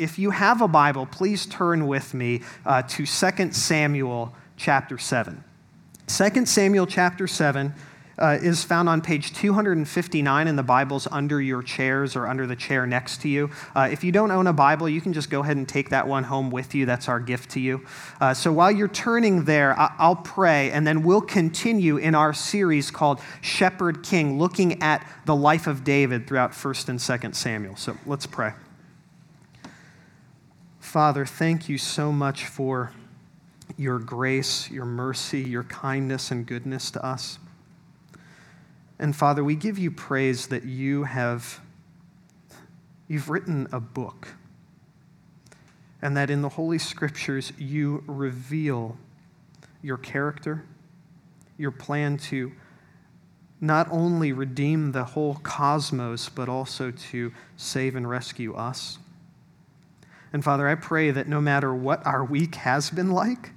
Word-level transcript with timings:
if 0.00 0.18
you 0.18 0.30
have 0.30 0.62
a 0.62 0.68
Bible, 0.68 1.06
please 1.06 1.46
turn 1.46 1.86
with 1.86 2.14
me 2.14 2.40
uh, 2.64 2.82
to 2.82 3.04
2 3.04 3.52
Samuel 3.52 4.34
chapter 4.56 4.96
7. 4.96 5.44
2 6.06 6.46
Samuel 6.46 6.86
chapter 6.86 7.26
7 7.26 7.74
uh, 8.18 8.38
is 8.42 8.64
found 8.64 8.88
on 8.88 9.00
page 9.00 9.32
259 9.32 10.48
in 10.48 10.56
the 10.56 10.62
Bibles 10.62 11.06
under 11.10 11.40
your 11.40 11.62
chairs 11.62 12.16
or 12.16 12.26
under 12.26 12.46
the 12.46 12.56
chair 12.56 12.86
next 12.86 13.22
to 13.22 13.28
you. 13.28 13.50
Uh, 13.74 13.88
if 13.90 14.02
you 14.02 14.12
don't 14.12 14.30
own 14.30 14.46
a 14.46 14.52
Bible, 14.52 14.88
you 14.88 15.00
can 15.00 15.12
just 15.12 15.30
go 15.30 15.40
ahead 15.40 15.56
and 15.56 15.68
take 15.68 15.90
that 15.90 16.06
one 16.06 16.24
home 16.24 16.50
with 16.50 16.74
you. 16.74 16.86
That's 16.86 17.08
our 17.08 17.20
gift 17.20 17.50
to 17.50 17.60
you. 17.60 17.86
Uh, 18.20 18.34
so 18.34 18.52
while 18.52 18.70
you're 18.70 18.88
turning 18.88 19.44
there, 19.44 19.78
I- 19.78 19.94
I'll 19.98 20.16
pray, 20.16 20.70
and 20.70 20.86
then 20.86 21.02
we'll 21.02 21.20
continue 21.20 21.96
in 21.96 22.14
our 22.14 22.34
series 22.34 22.90
called 22.90 23.20
Shepherd 23.40 24.02
King, 24.02 24.38
looking 24.38 24.82
at 24.82 25.06
the 25.24 25.36
life 25.36 25.66
of 25.66 25.84
David 25.84 26.26
throughout 26.26 26.52
1st 26.52 26.88
and 26.88 26.98
2nd 26.98 27.34
Samuel. 27.34 27.76
So 27.76 27.96
let's 28.06 28.26
pray. 28.26 28.52
Father, 30.90 31.24
thank 31.24 31.68
you 31.68 31.78
so 31.78 32.10
much 32.10 32.46
for 32.46 32.90
your 33.76 34.00
grace, 34.00 34.68
your 34.72 34.84
mercy, 34.84 35.40
your 35.40 35.62
kindness, 35.62 36.32
and 36.32 36.44
goodness 36.44 36.90
to 36.90 37.06
us. 37.06 37.38
And 38.98 39.14
Father, 39.14 39.44
we 39.44 39.54
give 39.54 39.78
you 39.78 39.92
praise 39.92 40.48
that 40.48 40.64
you 40.64 41.04
have 41.04 41.60
you've 43.06 43.30
written 43.30 43.68
a 43.70 43.78
book 43.78 44.34
and 46.02 46.16
that 46.16 46.28
in 46.28 46.42
the 46.42 46.48
holy 46.48 46.78
scriptures 46.78 47.52
you 47.56 48.02
reveal 48.08 48.96
your 49.82 49.96
character, 49.96 50.64
your 51.56 51.70
plan 51.70 52.16
to 52.16 52.50
not 53.60 53.86
only 53.92 54.32
redeem 54.32 54.90
the 54.90 55.04
whole 55.04 55.36
cosmos 55.44 56.28
but 56.28 56.48
also 56.48 56.90
to 56.90 57.32
save 57.56 57.94
and 57.94 58.10
rescue 58.10 58.52
us. 58.56 58.98
And 60.32 60.44
Father, 60.44 60.68
I 60.68 60.74
pray 60.74 61.10
that 61.10 61.28
no 61.28 61.40
matter 61.40 61.74
what 61.74 62.06
our 62.06 62.24
week 62.24 62.54
has 62.56 62.90
been 62.90 63.10
like, 63.10 63.50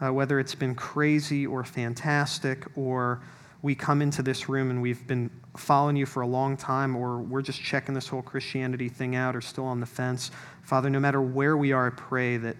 uh, 0.00 0.12
whether 0.12 0.38
it's 0.40 0.54
been 0.54 0.74
crazy 0.74 1.46
or 1.46 1.64
fantastic 1.64 2.64
or 2.76 3.20
we 3.62 3.74
come 3.74 4.00
into 4.00 4.22
this 4.22 4.48
room 4.48 4.70
and 4.70 4.80
we've 4.80 5.06
been 5.06 5.30
following 5.56 5.96
you 5.96 6.06
for 6.06 6.20
a 6.20 6.26
long 6.26 6.56
time, 6.56 6.94
or 6.94 7.18
we're 7.18 7.42
just 7.42 7.60
checking 7.60 7.94
this 7.94 8.06
whole 8.06 8.22
Christianity 8.22 8.88
thing 8.88 9.16
out, 9.16 9.34
or 9.34 9.40
still 9.40 9.64
on 9.64 9.80
the 9.80 9.86
fence. 9.86 10.30
Father, 10.62 10.88
no 10.88 11.00
matter 11.00 11.20
where 11.20 11.56
we 11.56 11.72
are, 11.72 11.88
I 11.88 11.90
pray 11.90 12.36
that 12.36 12.56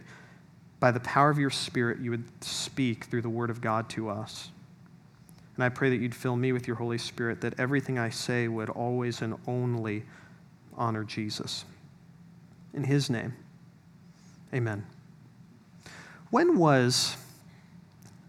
by 0.81 0.91
the 0.91 1.01
power 1.01 1.31
of 1.31 1.39
your 1.39 1.51
Spirit, 1.51 2.01
you 2.01 2.11
would 2.11 2.25
speak 2.43 3.05
through 3.05 3.23
the 3.23 3.31
Word 3.31 3.51
of 3.51 3.61
God 3.61 3.89
to 3.91 4.09
us. 4.09 4.51
And 5.55 5.65
I 5.65 5.69
pray 5.69 5.91
that 5.91 5.97
you'd 5.97 6.15
fill 6.15 6.37
me 6.37 6.53
with 6.53 6.67
your 6.67 6.77
Holy 6.77 6.99
Spirit, 6.99 7.41
that 7.41 7.59
everything 7.59 7.99
I 7.99 8.11
say 8.11 8.49
would 8.49 8.71
always 8.71 9.23
and 9.23 9.35
only 9.47 10.05
honor 10.77 11.05
Jesus. 11.05 11.65
In 12.75 12.85
His 12.85 13.09
name, 13.11 13.35
amen. 14.53 14.87
When 16.31 16.59
was 16.59 17.17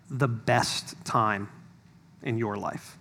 the 0.10 0.28
best 0.28 1.04
time 1.06 1.50
in 2.24 2.38
your 2.38 2.58
life? 2.58 2.98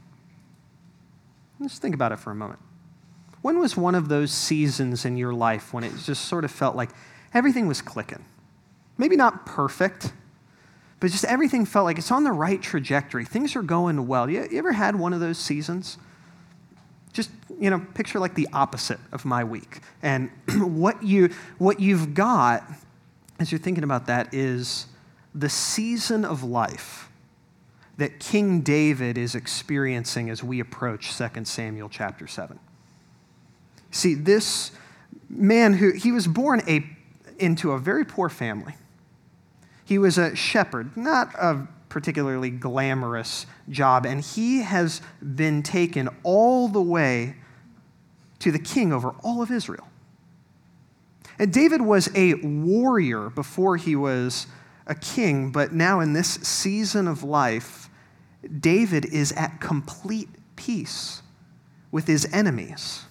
Just 1.63 1.83
think 1.83 1.95
about 1.95 2.13
it 2.13 2.19
for 2.19 2.31
a 2.31 2.35
moment. 2.35 2.61
When 3.43 3.59
was 3.59 3.77
one 3.77 3.95
of 3.95 4.09
those 4.09 4.31
seasons 4.33 5.05
in 5.05 5.17
your 5.17 5.33
life 5.33 5.73
when 5.73 5.85
it 5.85 5.93
just 6.05 6.25
sort 6.27 6.45
of 6.45 6.51
felt 6.51 6.77
like 6.77 6.91
everything 7.33 7.67
was 7.67 7.81
clicking? 7.81 8.25
Maybe 8.97 9.17
not 9.17 9.47
perfect, 9.47 10.13
but 11.01 11.11
just 11.11 11.25
everything 11.25 11.65
felt 11.65 11.85
like 11.85 11.99
it's 11.99 12.11
on 12.11 12.25
the 12.25 12.33
right 12.33 12.61
trajectory. 12.61 13.25
Things 13.25 13.55
are 13.55 13.63
going 13.63 14.09
well. 14.09 14.29
You, 14.29 14.49
ever 14.53 14.73
had 14.73 14.97
one 14.97 15.13
of 15.13 15.21
those 15.21 15.39
seasons? 15.39 15.99
Just, 17.13 17.31
you 17.59 17.71
know, 17.71 17.81
picture 17.95 18.19
like 18.19 18.35
the 18.35 18.49
opposite 18.53 19.01
of 19.13 19.25
my 19.25 19.45
week. 19.45 19.81
And 20.03 20.31
what, 20.59 21.03
you, 21.03 21.31
what 21.59 21.81
you've 21.81 22.15
got 22.15 22.65
as 23.39 23.53
you're 23.53 23.59
thinking 23.61 23.85
about 23.85 24.07
that 24.07 24.35
is 24.35 24.87
the 25.35 25.49
season 25.49 26.25
of 26.25 26.43
life 26.43 27.09
that 27.97 28.21
King 28.21 28.61
David 28.61 29.19
is 29.19 29.35
experiencing 29.35 30.31
as 30.31 30.43
we 30.43 30.61
approach 30.61 31.17
2 31.17 31.45
Samuel 31.45 31.89
chapter 31.89 32.27
7. 32.27 32.59
See, 33.91 34.15
this 34.15 34.73
man 35.29 35.75
who 35.75 35.93
he 35.93 36.13
was 36.13 36.27
born 36.27 36.63
a, 36.69 36.85
into 37.39 37.73
a 37.73 37.79
very 37.79 38.05
poor 38.05 38.29
family. 38.29 38.75
He 39.85 39.99
was 39.99 40.19
a 40.19 40.37
shepherd, 40.37 40.97
not 40.97 41.35
a 41.35 41.67
particularly 41.89 42.51
glamorous 42.51 43.47
job, 43.71 44.05
and 44.05 44.21
he 44.21 44.63
has 44.63 45.01
been 45.35 45.63
taken 45.63 46.09
all 46.23 46.69
the 46.69 46.83
way 46.83 47.37
to 48.41 48.53
the 48.53 48.59
king 48.59 48.93
over 48.93 49.15
all 49.23 49.43
of 49.43 49.51
Israel. 49.51 49.89
And 51.39 51.53
David 51.53 51.81
was 51.81 52.11
a 52.15 52.35
warrior 52.35 53.31
before 53.31 53.77
he 53.77 53.95
was 53.95 54.47
a 54.87 54.95
king, 54.95 55.51
but 55.51 55.73
now 55.73 56.01
in 56.01 56.13
this 56.13 56.35
season 56.35 57.07
of 57.07 57.23
life, 57.23 57.89
David 58.61 59.05
is 59.07 59.33
at 59.33 59.61
complete 59.61 60.29
peace 60.57 61.23
with 61.91 62.07
his 62.07 62.27
enemies. 62.33 63.05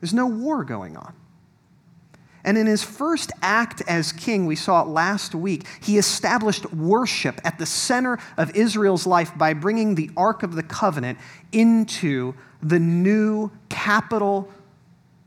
There's 0.00 0.14
no 0.14 0.26
war 0.26 0.64
going 0.64 0.96
on. 0.96 1.14
And 2.44 2.58
in 2.58 2.66
his 2.66 2.82
first 2.82 3.30
act 3.40 3.82
as 3.86 4.10
king, 4.10 4.46
we 4.46 4.56
saw 4.56 4.82
it 4.82 4.88
last 4.88 5.34
week, 5.34 5.64
he 5.80 5.96
established 5.96 6.72
worship 6.72 7.40
at 7.44 7.58
the 7.58 7.66
center 7.66 8.18
of 8.36 8.54
Israel's 8.56 9.06
life 9.06 9.30
by 9.38 9.54
bringing 9.54 9.94
the 9.94 10.10
Ark 10.16 10.42
of 10.42 10.56
the 10.56 10.62
Covenant 10.62 11.18
into 11.52 12.34
the 12.60 12.80
new 12.80 13.50
capital 13.68 14.50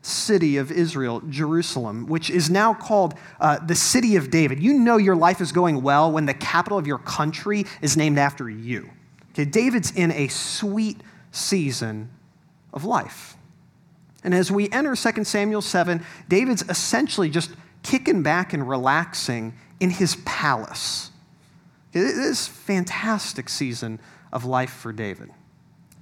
city 0.06 0.56
of 0.56 0.70
Israel, 0.70 1.20
Jerusalem, 1.28 2.06
which 2.06 2.30
is 2.30 2.48
now 2.48 2.72
called 2.72 3.14
uh, 3.40 3.58
the 3.58 3.74
city 3.74 4.16
of 4.16 4.30
David. 4.30 4.62
You 4.62 4.74
know 4.74 4.96
your 4.96 5.16
life 5.16 5.40
is 5.40 5.52
going 5.52 5.82
well 5.82 6.12
when 6.12 6.26
the 6.26 6.34
capital 6.34 6.78
of 6.78 6.86
your 6.86 6.98
country 6.98 7.64
is 7.82 7.96
named 7.96 8.18
after 8.18 8.48
you. 8.48 8.88
Okay, 9.32 9.44
David's 9.44 9.90
in 9.90 10.12
a 10.12 10.28
sweet 10.28 11.00
season 11.32 12.10
of 12.72 12.84
life. 12.84 13.36
And 14.22 14.34
as 14.34 14.50
we 14.50 14.70
enter 14.70 14.96
2 14.96 15.24
Samuel 15.24 15.62
7, 15.62 16.04
David's 16.28 16.62
essentially 16.68 17.28
just 17.28 17.50
kicking 17.82 18.22
back 18.22 18.52
and 18.52 18.68
relaxing 18.68 19.54
in 19.80 19.90
his 19.90 20.16
palace. 20.24 21.10
This 21.92 22.46
fantastic 22.46 23.48
season 23.48 24.00
of 24.32 24.44
life 24.44 24.70
for 24.70 24.92
David. 24.92 25.30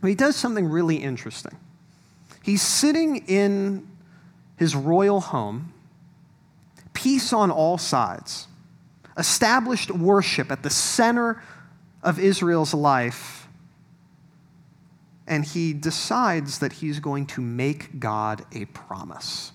But 0.00 0.08
he 0.08 0.14
does 0.14 0.36
something 0.36 0.68
really 0.68 0.96
interesting. 0.96 1.56
He's 2.42 2.62
sitting 2.62 3.24
in 3.26 3.88
his 4.64 4.74
royal 4.74 5.20
home, 5.20 5.74
peace 6.94 7.34
on 7.34 7.50
all 7.50 7.76
sides, 7.76 8.48
established 9.18 9.90
worship 9.90 10.50
at 10.50 10.62
the 10.62 10.70
center 10.70 11.42
of 12.02 12.18
Israel's 12.18 12.72
life, 12.72 13.46
and 15.26 15.44
he 15.44 15.74
decides 15.74 16.60
that 16.60 16.72
he's 16.72 16.98
going 16.98 17.26
to 17.26 17.42
make 17.42 18.00
God 18.00 18.46
a 18.54 18.64
promise. 18.64 19.52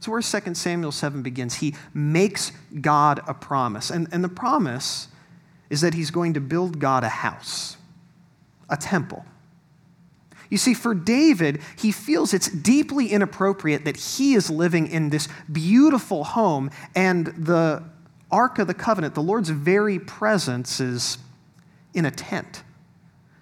So, 0.00 0.10
where 0.10 0.22
2 0.22 0.54
Samuel 0.54 0.92
7 0.92 1.22
begins, 1.22 1.56
he 1.56 1.74
makes 1.92 2.50
God 2.80 3.20
a 3.28 3.34
promise. 3.34 3.90
And, 3.90 4.08
and 4.10 4.24
the 4.24 4.30
promise 4.30 5.08
is 5.68 5.82
that 5.82 5.92
he's 5.92 6.10
going 6.10 6.32
to 6.32 6.40
build 6.40 6.78
God 6.78 7.04
a 7.04 7.10
house, 7.10 7.76
a 8.70 8.78
temple. 8.78 9.26
You 10.54 10.58
see, 10.58 10.72
for 10.72 10.94
David, 10.94 11.60
he 11.76 11.90
feels 11.90 12.32
it's 12.32 12.48
deeply 12.48 13.08
inappropriate 13.08 13.84
that 13.86 13.96
he 13.96 14.34
is 14.34 14.48
living 14.48 14.86
in 14.86 15.10
this 15.10 15.26
beautiful 15.50 16.22
home 16.22 16.70
and 16.94 17.26
the 17.26 17.82
Ark 18.30 18.60
of 18.60 18.68
the 18.68 18.74
Covenant, 18.74 19.16
the 19.16 19.20
Lord's 19.20 19.48
very 19.48 19.98
presence, 19.98 20.78
is 20.78 21.18
in 21.92 22.04
a 22.04 22.12
tent. 22.12 22.62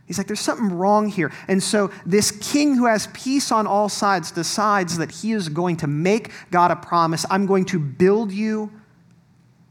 He's 0.06 0.16
like, 0.16 0.26
there's 0.26 0.40
something 0.40 0.70
wrong 0.70 1.10
here. 1.10 1.30
And 1.48 1.62
so, 1.62 1.90
this 2.06 2.30
king 2.30 2.76
who 2.76 2.86
has 2.86 3.08
peace 3.08 3.52
on 3.52 3.66
all 3.66 3.90
sides 3.90 4.30
decides 4.30 4.96
that 4.96 5.10
he 5.10 5.32
is 5.32 5.50
going 5.50 5.76
to 5.76 5.86
make 5.86 6.30
God 6.50 6.70
a 6.70 6.76
promise 6.76 7.26
I'm 7.28 7.44
going 7.44 7.66
to 7.66 7.78
build 7.78 8.32
you 8.32 8.72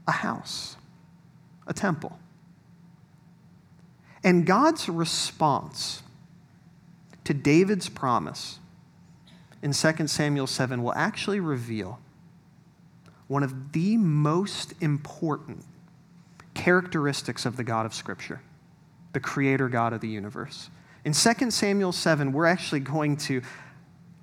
a 0.07 0.11
house, 0.11 0.77
a 1.65 1.73
temple. 1.73 2.19
And 4.23 4.45
God's 4.45 4.88
response 4.88 6.03
to 7.23 7.33
David's 7.33 7.89
promise 7.89 8.59
in 9.62 9.73
2 9.73 10.07
Samuel 10.07 10.47
7 10.47 10.81
will 10.81 10.94
actually 10.94 11.39
reveal 11.39 12.00
one 13.27 13.44
of 13.44 13.71
the 13.71 13.97
most 13.97 14.73
important 14.81 15.63
characteristics 16.53 17.45
of 17.45 17.57
the 17.57 17.63
God 17.63 17.85
of 17.85 17.94
Scripture 17.94 18.41
the 19.13 19.19
creator 19.19 19.68
God 19.68 19.91
of 19.91 20.00
the 20.00 20.07
universe. 20.07 20.69
In 21.03 21.12
2 21.12 21.51
Samuel 21.51 21.91
7, 21.91 22.31
we're 22.31 22.45
actually 22.45 22.79
going 22.79 23.18
to 23.18 23.41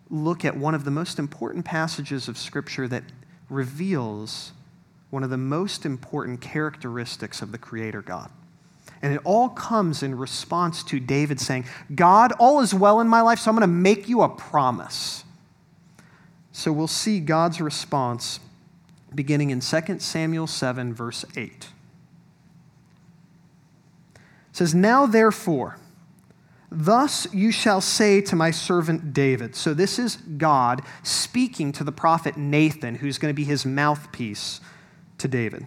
look 0.08 0.46
at 0.46 0.56
one 0.56 0.74
of 0.74 0.84
the 0.84 0.90
most 0.90 1.18
important 1.18 1.66
passages 1.66 2.26
of 2.26 2.38
Scripture 2.38 2.88
that 2.88 3.02
reveals 3.50 4.52
one 5.10 5.22
of 5.22 5.28
the 5.28 5.36
most 5.36 5.84
important 5.84 6.40
characteristics 6.40 7.42
of 7.42 7.52
the 7.52 7.58
creator 7.58 8.00
God. 8.00 8.30
And 9.02 9.14
it 9.14 9.20
all 9.24 9.48
comes 9.48 10.02
in 10.02 10.16
response 10.16 10.82
to 10.84 10.98
David 10.98 11.40
saying, 11.40 11.66
God, 11.94 12.32
all 12.38 12.60
is 12.60 12.74
well 12.74 13.00
in 13.00 13.08
my 13.08 13.20
life, 13.20 13.38
so 13.38 13.50
I'm 13.50 13.56
going 13.56 13.68
to 13.68 13.72
make 13.72 14.08
you 14.08 14.22
a 14.22 14.28
promise. 14.28 15.24
So 16.52 16.72
we'll 16.72 16.88
see 16.88 17.20
God's 17.20 17.60
response 17.60 18.40
beginning 19.14 19.50
in 19.50 19.60
2 19.60 20.00
Samuel 20.00 20.46
7, 20.46 20.92
verse 20.92 21.24
8. 21.36 21.68
It 24.16 24.20
says, 24.52 24.74
Now 24.74 25.06
therefore, 25.06 25.76
Thus 26.70 27.32
you 27.32 27.50
shall 27.50 27.80
say 27.80 28.20
to 28.22 28.36
my 28.36 28.50
servant 28.50 29.14
David. 29.14 29.56
So 29.56 29.72
this 29.72 29.98
is 29.98 30.16
God 30.16 30.82
speaking 31.02 31.72
to 31.72 31.84
the 31.84 31.92
prophet 31.92 32.36
Nathan, 32.36 32.96
who's 32.96 33.18
going 33.18 33.30
to 33.32 33.36
be 33.36 33.44
his 33.44 33.64
mouthpiece 33.64 34.60
to 35.16 35.28
David. 35.28 35.66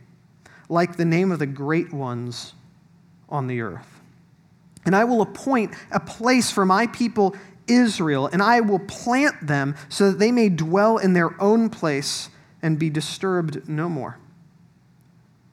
like 0.71 0.95
the 0.95 1.05
name 1.05 1.31
of 1.31 1.39
the 1.39 1.45
great 1.45 1.93
ones 1.93 2.53
on 3.29 3.47
the 3.47 3.61
earth. 3.61 4.01
And 4.85 4.95
I 4.95 5.03
will 5.03 5.21
appoint 5.21 5.73
a 5.91 5.99
place 5.99 6.49
for 6.49 6.65
my 6.65 6.87
people 6.87 7.35
Israel, 7.67 8.27
and 8.27 8.41
I 8.41 8.61
will 8.61 8.79
plant 8.79 9.45
them 9.45 9.75
so 9.89 10.09
that 10.09 10.19
they 10.19 10.31
may 10.31 10.49
dwell 10.49 10.97
in 10.97 11.13
their 11.13 11.39
own 11.41 11.69
place 11.69 12.29
and 12.61 12.79
be 12.79 12.89
disturbed 12.89 13.67
no 13.69 13.87
more. 13.87 14.17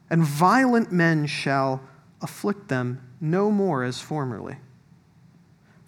And 0.09 0.25
violent 0.25 0.91
men 0.91 1.27
shall 1.27 1.83
afflict 2.23 2.69
them 2.69 3.03
no 3.21 3.51
more 3.51 3.85
as 3.85 4.01
formerly 4.01 4.57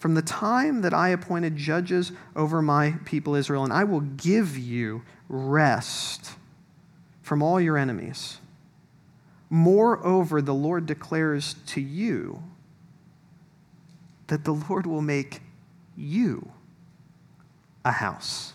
from 0.01 0.15
the 0.15 0.23
time 0.23 0.81
that 0.81 0.95
I 0.95 1.11
appointed 1.11 1.57
judges 1.57 2.11
over 2.35 2.63
my 2.63 2.95
people 3.05 3.35
Israel, 3.35 3.65
and 3.65 3.73
I 3.73 3.85
will 3.85 4.01
give 4.01 4.57
you 4.57 5.03
rest 5.29 6.33
from 7.21 7.43
all 7.43 7.61
your 7.61 7.77
enemies. 7.77 8.40
Moreover, 9.51 10.41
the 10.41 10.55
Lord 10.55 10.87
declares 10.87 11.57
to 11.67 11.81
you 11.81 12.43
that 14.29 14.45
the 14.45 14.53
Lord 14.53 14.87
will 14.87 15.03
make 15.03 15.43
you 15.97 16.53
a 17.85 17.91
house. 17.91 18.53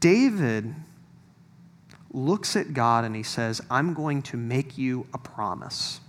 David 0.00 0.74
looks 2.12 2.56
at 2.56 2.74
God 2.74 3.04
and 3.04 3.16
he 3.16 3.22
says, 3.22 3.62
I'm 3.70 3.94
going 3.94 4.20
to 4.22 4.36
make 4.36 4.76
you 4.76 5.06
a 5.14 5.18
promise. 5.18 6.00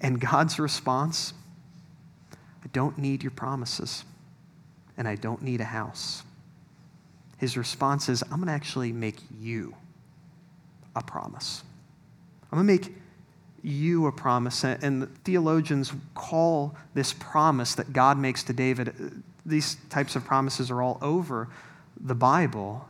And 0.00 0.20
God's 0.20 0.58
response 0.58 1.34
I 2.62 2.68
don't 2.72 2.98
need 2.98 3.22
your 3.22 3.30
promises, 3.30 4.04
and 4.96 5.08
I 5.08 5.16
don't 5.16 5.42
need 5.42 5.60
a 5.60 5.64
house. 5.64 6.22
His 7.38 7.56
response 7.56 8.08
is 8.08 8.22
I'm 8.24 8.36
going 8.36 8.46
to 8.46 8.52
actually 8.52 8.92
make 8.92 9.16
you 9.40 9.74
a 10.96 11.02
promise. 11.02 11.62
I'm 12.50 12.64
going 12.64 12.66
to 12.66 12.88
make 12.88 12.96
you 13.62 14.06
a 14.06 14.12
promise. 14.12 14.64
And 14.64 15.14
theologians 15.24 15.92
call 16.14 16.74
this 16.94 17.12
promise 17.12 17.74
that 17.74 17.92
God 17.92 18.18
makes 18.18 18.42
to 18.44 18.52
David, 18.52 19.22
these 19.44 19.76
types 19.88 20.16
of 20.16 20.24
promises 20.24 20.70
are 20.70 20.82
all 20.82 20.98
over 21.02 21.48
the 21.98 22.14
Bible. 22.14 22.88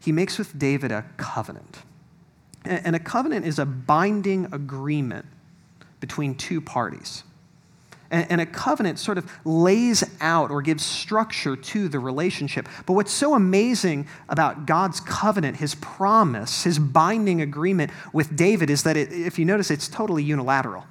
He 0.00 0.12
makes 0.12 0.38
with 0.38 0.58
David 0.58 0.92
a 0.92 1.04
covenant. 1.16 1.78
And 2.64 2.96
a 2.96 2.98
covenant 2.98 3.46
is 3.46 3.58
a 3.58 3.64
binding 3.66 4.46
agreement 4.52 5.26
between 6.00 6.34
two 6.34 6.60
parties. 6.60 7.24
And, 8.10 8.40
a 8.40 8.46
covenant 8.46 8.98
sort 8.98 9.18
of 9.18 9.30
lays 9.44 10.02
out 10.22 10.50
or 10.50 10.62
gives 10.62 10.82
structure 10.82 11.56
to 11.56 11.88
the 11.88 11.98
relationship. 11.98 12.66
But 12.86 12.94
what's 12.94 13.12
so 13.12 13.34
amazing 13.34 14.06
about 14.30 14.64
God's 14.64 14.98
covenant, 14.98 15.58
his 15.58 15.74
promise, 15.74 16.64
his 16.64 16.78
binding 16.78 17.42
agreement 17.42 17.90
with 18.14 18.34
David 18.34 18.70
is 18.70 18.84
that 18.84 18.96
it, 18.96 19.12
if 19.12 19.38
you 19.38 19.44
notice, 19.44 19.70
it's 19.70 19.88
totally 19.88 20.22
unilateral. 20.22 20.86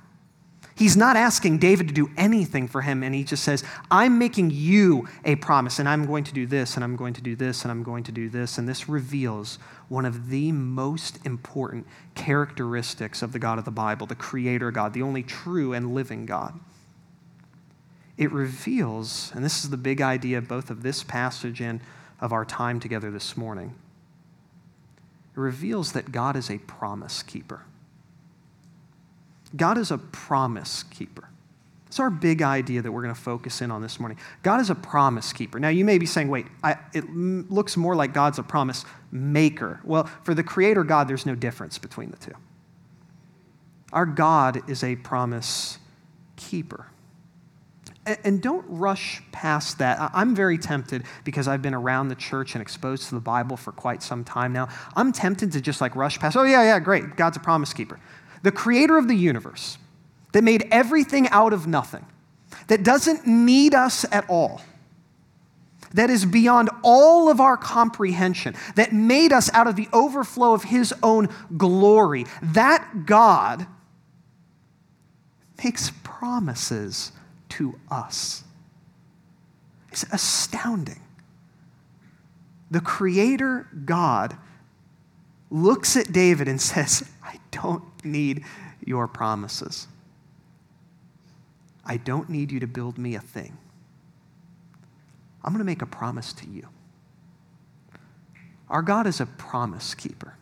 He's 0.77 0.95
not 0.95 1.17
asking 1.17 1.57
David 1.57 1.87
to 1.87 1.93
do 1.93 2.11
anything 2.17 2.67
for 2.67 2.81
him, 2.81 3.01
and 3.01 3.15
he 3.15 3.23
just 3.23 3.43
says, 3.43 3.63
I'm 3.89 4.19
making 4.19 4.51
you 4.51 5.07
a 5.25 5.35
promise, 5.35 5.79
and 5.79 5.89
I'm 5.89 6.05
going 6.05 6.23
to 6.25 6.33
do 6.33 6.45
this, 6.45 6.75
and 6.75 6.83
I'm 6.83 6.95
going 6.95 7.15
to 7.15 7.21
do 7.21 7.35
this, 7.35 7.63
and 7.63 7.71
I'm 7.71 7.81
going 7.81 8.03
to 8.03 8.11
do 8.11 8.29
this. 8.29 8.59
And 8.59 8.69
this 8.69 8.87
reveals 8.87 9.57
one 9.89 10.05
of 10.05 10.29
the 10.29 10.51
most 10.51 11.17
important 11.25 11.87
characteristics 12.13 13.23
of 13.23 13.31
the 13.31 13.39
God 13.39 13.57
of 13.57 13.65
the 13.65 13.71
Bible, 13.71 14.05
the 14.05 14.13
Creator 14.13 14.69
God, 14.69 14.93
the 14.93 15.01
only 15.01 15.23
true 15.23 15.73
and 15.73 15.95
living 15.95 16.27
God. 16.27 16.59
It 18.17 18.31
reveals, 18.31 19.31
and 19.35 19.45
this 19.45 19.63
is 19.63 19.69
the 19.69 19.77
big 19.77 20.01
idea 20.01 20.41
both 20.41 20.69
of 20.69 20.81
this 20.81 21.03
passage 21.03 21.61
and 21.61 21.79
of 22.19 22.33
our 22.33 22.45
time 22.45 22.79
together 22.79 23.11
this 23.11 23.37
morning, 23.37 23.75
it 25.35 25.39
reveals 25.39 25.91
that 25.91 26.11
God 26.11 26.35
is 26.35 26.49
a 26.49 26.57
promise 26.57 27.21
keeper. 27.21 27.61
God 29.55 29.77
is 29.77 29.91
a 29.91 29.97
promise 29.97 30.83
keeper. 30.83 31.29
It's 31.85 31.99
our 31.99 32.09
big 32.09 32.41
idea 32.41 32.81
that 32.81 32.91
we're 32.91 33.03
going 33.03 33.15
to 33.15 33.19
focus 33.21 33.61
in 33.61 33.71
on 33.71 33.81
this 33.81 33.99
morning. 33.99 34.17
God 34.43 34.59
is 34.59 34.69
a 34.69 34.75
promise 34.75 35.31
keeper. 35.31 35.59
Now, 35.59 35.69
you 35.69 35.85
may 35.85 35.97
be 35.97 36.05
saying, 36.05 36.27
wait, 36.27 36.47
I, 36.61 36.73
it 36.93 37.05
m- 37.05 37.47
looks 37.49 37.77
more 37.77 37.95
like 37.95 38.13
God's 38.13 38.39
a 38.39 38.43
promise 38.43 38.83
maker. 39.11 39.79
Well, 39.83 40.03
for 40.23 40.33
the 40.33 40.43
Creator 40.43 40.83
God, 40.83 41.07
there's 41.07 41.25
no 41.25 41.33
difference 41.33 41.77
between 41.77 42.11
the 42.11 42.17
two. 42.17 42.33
Our 43.93 44.05
God 44.05 44.69
is 44.69 44.83
a 44.83 44.97
promise 44.97 45.77
keeper. 46.35 46.87
And, 48.23 48.41
don't 48.41 48.65
rush 48.69 49.21
past 49.31 49.79
that. 49.79 50.11
I'm 50.13 50.33
very 50.33 50.57
tempted 50.57 51.03
because 51.23 51.47
I've 51.47 51.61
been 51.61 51.73
around 51.73 52.07
the 52.07 52.15
church 52.15 52.55
and 52.55 52.61
exposed 52.61 53.09
to 53.09 53.15
the 53.15 53.21
Bible 53.21 53.57
for 53.57 53.73
quite 53.73 54.01
some 54.01 54.23
time 54.23 54.53
now. 54.53 54.69
I'm 54.95 55.11
tempted 55.11 55.51
to 55.51 55.61
just 55.61 55.81
like 55.81 55.95
rush 55.95 56.17
past, 56.17 56.37
oh, 56.37 56.43
yeah, 56.43 56.63
yeah, 56.63 56.79
great. 56.79 57.17
God's 57.17 57.37
a 57.37 57.41
promise 57.41 57.73
keeper 57.73 57.99
the 58.43 58.51
creator 58.51 58.97
of 58.97 59.07
the 59.07 59.15
universe, 59.15 59.77
that 60.33 60.43
made 60.43 60.67
everything 60.71 61.27
out 61.29 61.53
of 61.53 61.67
nothing, 61.67 62.05
that 62.67 62.83
doesn't 62.83 63.25
need 63.25 63.73
us 63.73 64.05
at 64.11 64.29
all, 64.29 64.61
that 65.93 66.09
is 66.09 66.25
beyond 66.25 66.69
all 66.83 67.29
of 67.29 67.39
our 67.41 67.57
comprehension, 67.57 68.55
that 68.75 68.93
made 68.93 69.31
us 69.31 69.51
out 69.53 69.67
of 69.67 69.75
the 69.75 69.87
overflow 69.93 70.53
of 70.53 70.63
his 70.63 70.93
own 71.01 71.29
glory, 71.57 72.25
that 72.41 73.05
God 73.05 73.65
makes 75.63 75.91
promises 76.03 77.11
to 77.49 77.79
us. 77.89 78.43
It's 79.91 80.03
astounding. 80.11 81.01
The 82.69 82.81
Creator 82.81 83.67
God 83.85 84.37
looks 85.49 85.95
at 85.95 86.11
David 86.11 86.47
and 86.47 86.61
says, 86.61 87.09
I 87.23 87.39
don't 87.51 87.83
need 88.03 88.43
your 88.85 89.07
promises. 89.07 89.87
I 91.85 91.97
don't 91.97 92.29
need 92.29 92.51
you 92.51 92.59
to 92.59 92.67
build 92.67 92.97
me 92.97 93.15
a 93.15 93.21
thing. 93.21 93.57
I'm 95.43 95.53
going 95.53 95.59
to 95.59 95.65
make 95.65 95.81
a 95.81 95.85
promise 95.85 96.33
to 96.33 96.49
you. 96.49 96.67
Our 98.69 98.81
God 98.81 99.07
is 99.07 99.21
a 99.21 99.25
promise 99.25 99.95
keeper. 99.95 100.35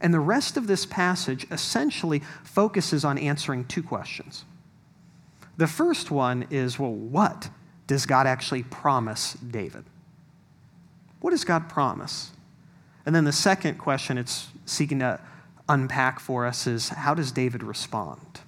And 0.00 0.14
the 0.14 0.20
rest 0.20 0.56
of 0.56 0.66
this 0.66 0.86
passage 0.86 1.46
essentially 1.50 2.22
focuses 2.44 3.04
on 3.04 3.18
answering 3.18 3.64
two 3.64 3.82
questions. 3.82 4.44
The 5.56 5.66
first 5.66 6.10
one 6.10 6.46
is 6.50 6.78
well, 6.78 6.92
what 6.92 7.50
does 7.86 8.06
God 8.06 8.26
actually 8.26 8.62
promise 8.62 9.34
David? 9.34 9.84
What 11.20 11.30
does 11.30 11.44
God 11.44 11.68
promise? 11.68 12.30
And 13.06 13.14
then 13.14 13.24
the 13.24 13.32
second 13.32 13.78
question 13.78 14.18
it's 14.18 14.48
seeking 14.66 15.00
to 15.00 15.20
unpack 15.68 16.20
for 16.20 16.46
us 16.46 16.66
is 16.66 16.90
how 16.90 17.14
does 17.14 17.32
David 17.32 17.62
respond? 17.62 18.40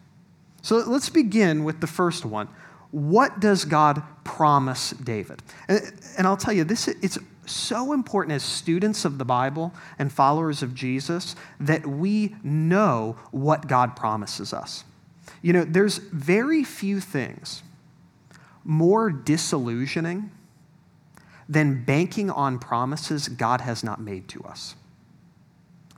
So 0.63 0.79
let's 0.79 1.09
begin 1.09 1.65
with 1.65 1.81
the 1.81 1.87
first 1.87 2.25
one. 2.25 2.49
What 2.91 3.41
does 3.41 3.65
God 3.65 4.03
promise 4.25 4.91
David? 4.91 5.43
And, 5.69 5.81
and 6.19 6.27
I'll 6.27 6.37
tell 6.37 6.53
you, 6.53 6.65
this 6.65 6.89
it's 6.89 7.19
so 7.47 7.93
important 7.93 8.35
as 8.35 8.43
students 8.43 9.05
of 9.05 9.19
the 9.19 9.25
Bible 9.25 9.73
and 9.99 10.13
followers 10.13 10.63
of 10.63 10.75
Jesus 10.75 11.37
that 11.61 11.87
we 11.87 12.35
know 12.43 13.17
what 13.31 13.69
God 13.69 13.95
promises 13.95 14.53
us. 14.53 14.85
You 15.43 15.53
know, 15.53 15.65
there's 15.65 15.99
very 15.99 16.65
few 16.65 17.01
things 17.01 17.63
more 18.65 19.11
disillusioning 19.11 20.31
than 21.49 21.85
banking 21.85 22.31
on 22.31 22.59
promises 22.59 23.29
God 23.29 23.61
has 23.61 23.85
not 23.85 24.01
made 24.01 24.27
to 24.29 24.43
us. 24.43 24.75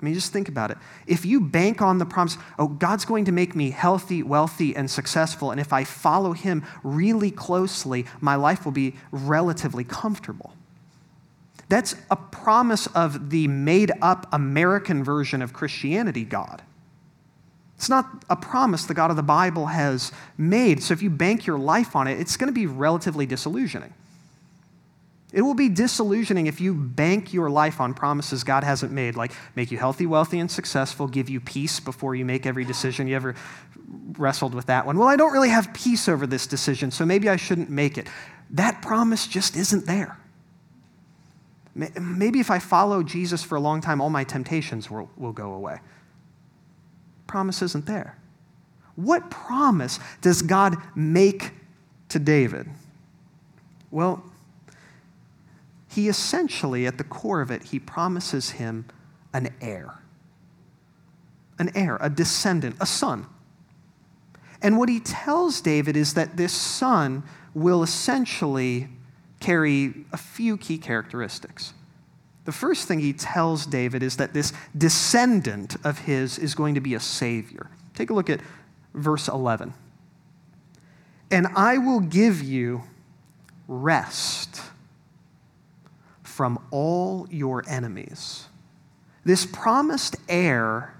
I 0.00 0.04
mean, 0.04 0.14
just 0.14 0.32
think 0.32 0.48
about 0.48 0.70
it. 0.70 0.78
If 1.06 1.24
you 1.24 1.40
bank 1.40 1.82
on 1.82 1.98
the 1.98 2.06
promise, 2.06 2.38
oh, 2.58 2.68
God's 2.68 3.04
going 3.04 3.24
to 3.24 3.32
make 3.32 3.56
me 3.56 3.70
healthy, 3.70 4.22
wealthy, 4.22 4.76
and 4.76 4.88
successful, 4.88 5.50
and 5.50 5.60
if 5.60 5.72
I 5.72 5.82
follow 5.82 6.32
Him 6.32 6.64
really 6.84 7.32
closely, 7.32 8.06
my 8.20 8.36
life 8.36 8.64
will 8.64 8.72
be 8.72 8.94
relatively 9.10 9.82
comfortable. 9.82 10.52
That's 11.68 11.96
a 12.10 12.16
promise 12.16 12.86
of 12.88 13.30
the 13.30 13.48
made 13.48 13.90
up 14.00 14.28
American 14.32 15.02
version 15.02 15.42
of 15.42 15.52
Christianity 15.52 16.24
God. 16.24 16.62
It's 17.78 17.88
not 17.88 18.24
a 18.28 18.34
promise 18.34 18.86
the 18.86 18.94
God 18.94 19.10
of 19.10 19.16
the 19.16 19.22
Bible 19.22 19.66
has 19.66 20.10
made. 20.36 20.82
So 20.82 20.92
if 20.92 21.00
you 21.00 21.10
bank 21.10 21.46
your 21.46 21.58
life 21.58 21.94
on 21.94 22.08
it, 22.08 22.18
it's 22.18 22.36
going 22.36 22.48
to 22.48 22.52
be 22.52 22.66
relatively 22.66 23.24
disillusioning. 23.24 23.94
It 25.32 25.42
will 25.42 25.54
be 25.54 25.68
disillusioning 25.68 26.48
if 26.48 26.60
you 26.60 26.74
bank 26.74 27.32
your 27.32 27.48
life 27.48 27.80
on 27.80 27.94
promises 27.94 28.42
God 28.42 28.64
hasn't 28.64 28.90
made, 28.90 29.14
like 29.14 29.30
make 29.54 29.70
you 29.70 29.78
healthy, 29.78 30.06
wealthy, 30.06 30.40
and 30.40 30.50
successful, 30.50 31.06
give 31.06 31.30
you 31.30 31.38
peace 31.38 31.78
before 31.78 32.16
you 32.16 32.24
make 32.24 32.46
every 32.46 32.64
decision. 32.64 33.06
You 33.06 33.14
ever 33.14 33.36
wrestled 34.16 34.54
with 34.54 34.66
that 34.66 34.84
one? 34.84 34.98
Well, 34.98 35.06
I 35.06 35.14
don't 35.14 35.32
really 35.32 35.50
have 35.50 35.72
peace 35.72 36.08
over 36.08 36.26
this 36.26 36.48
decision, 36.48 36.90
so 36.90 37.06
maybe 37.06 37.28
I 37.28 37.36
shouldn't 37.36 37.70
make 37.70 37.96
it. 37.96 38.08
That 38.50 38.82
promise 38.82 39.28
just 39.28 39.56
isn't 39.56 39.86
there. 39.86 40.18
Maybe 41.76 42.40
if 42.40 42.50
I 42.50 42.58
follow 42.58 43.04
Jesus 43.04 43.44
for 43.44 43.54
a 43.54 43.60
long 43.60 43.80
time, 43.80 44.00
all 44.00 44.10
my 44.10 44.24
temptations 44.24 44.90
will, 44.90 45.08
will 45.16 45.32
go 45.32 45.52
away. 45.52 45.78
Promise 47.28 47.62
isn't 47.62 47.86
there. 47.86 48.18
What 48.96 49.30
promise 49.30 50.00
does 50.20 50.42
God 50.42 50.76
make 50.96 51.52
to 52.08 52.18
David? 52.18 52.66
Well, 53.92 54.24
he 55.88 56.08
essentially, 56.08 56.86
at 56.86 56.98
the 56.98 57.04
core 57.04 57.40
of 57.40 57.52
it, 57.52 57.64
he 57.64 57.78
promises 57.78 58.50
him 58.50 58.86
an 59.32 59.54
heir. 59.60 60.00
An 61.60 61.70
heir, 61.76 61.98
a 62.00 62.10
descendant, 62.10 62.76
a 62.80 62.86
son. 62.86 63.26
And 64.60 64.76
what 64.76 64.88
he 64.88 64.98
tells 64.98 65.60
David 65.60 65.96
is 65.96 66.14
that 66.14 66.36
this 66.36 66.52
son 66.52 67.22
will 67.54 67.82
essentially 67.82 68.88
carry 69.38 70.06
a 70.12 70.16
few 70.16 70.56
key 70.56 70.78
characteristics. 70.78 71.72
The 72.48 72.52
first 72.52 72.88
thing 72.88 73.00
he 73.00 73.12
tells 73.12 73.66
David 73.66 74.02
is 74.02 74.16
that 74.16 74.32
this 74.32 74.54
descendant 74.74 75.76
of 75.84 75.98
his 75.98 76.38
is 76.38 76.54
going 76.54 76.76
to 76.76 76.80
be 76.80 76.94
a 76.94 76.98
savior. 76.98 77.68
Take 77.94 78.08
a 78.08 78.14
look 78.14 78.30
at 78.30 78.40
verse 78.94 79.28
11. 79.28 79.74
And 81.30 81.48
I 81.54 81.76
will 81.76 82.00
give 82.00 82.42
you 82.42 82.84
rest 83.66 84.62
from 86.22 86.58
all 86.70 87.28
your 87.30 87.64
enemies. 87.68 88.46
This 89.26 89.44
promised 89.44 90.16
heir 90.26 90.94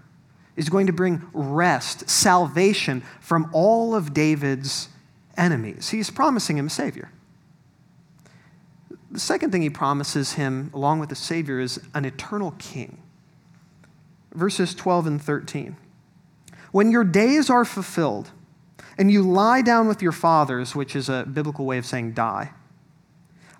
is 0.55 0.69
going 0.69 0.87
to 0.89 0.93
bring 0.93 1.23
rest, 1.33 2.11
salvation 2.11 3.03
from 3.23 3.49
all 3.55 3.95
of 3.95 4.13
David's 4.13 4.91
enemies. 5.39 5.89
He's 5.89 6.11
promising 6.11 6.59
him 6.59 6.67
a 6.67 6.71
Savior. 6.71 7.11
The 9.19 9.25
second 9.25 9.51
thing 9.51 9.63
he 9.63 9.69
promises 9.69 10.35
him, 10.35 10.71
along 10.73 11.01
with 11.01 11.09
the 11.09 11.17
Savior, 11.17 11.59
is 11.59 11.81
an 11.93 12.05
eternal 12.05 12.55
king. 12.57 13.03
Verses 14.33 14.77
12 14.77 15.09
and 15.09 15.21
13. 15.21 15.77
When 16.71 16.93
your 16.93 17.03
days 17.03 17.51
are 17.51 17.65
fulfilled 17.65 18.31
and 18.97 19.11
you 19.11 19.23
lie 19.23 19.61
down 19.61 19.89
with 19.89 20.03
your 20.03 20.13
fathers, 20.13 20.77
which 20.77 20.95
is 20.95 21.09
a 21.09 21.25
biblical 21.25 21.67
way 21.67 21.79
of 21.79 21.85
saying 21.85 22.13
die, 22.13 22.53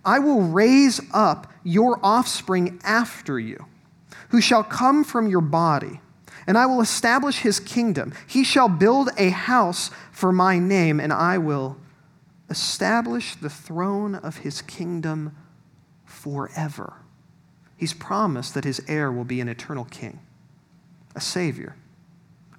I 0.05 0.21
will 0.21 0.43
raise 0.43 1.01
up 1.13 1.53
your 1.65 1.99
offspring 2.05 2.79
after 2.85 3.41
you, 3.41 3.67
who 4.29 4.41
shall 4.41 4.63
come 4.63 5.03
from 5.03 5.27
your 5.27 5.41
body, 5.41 6.01
and 6.47 6.57
I 6.57 6.67
will 6.67 6.81
establish 6.81 7.41
his 7.41 7.59
kingdom. 7.59 8.13
He 8.29 8.45
shall 8.45 8.69
build 8.69 9.11
a 9.17 9.31
house 9.31 9.91
for 10.13 10.31
my 10.31 10.61
name, 10.61 11.01
and 11.01 11.13
I 11.13 11.37
will 11.37 11.79
establish 12.49 13.35
the 13.35 13.51
throne 13.51 14.15
of 14.15 14.37
his 14.37 14.63
kingdom 14.63 15.35
forever. 16.19 16.95
He's 17.77 17.95
promised 17.95 18.55
that 18.55 18.65
his 18.65 18.83
heir 18.89 19.13
will 19.13 19.25
be 19.25 19.41
an 19.41 19.49
eternal 19.49 19.85
king, 19.85 20.19
a 21.15 21.21
savior, 21.21 21.77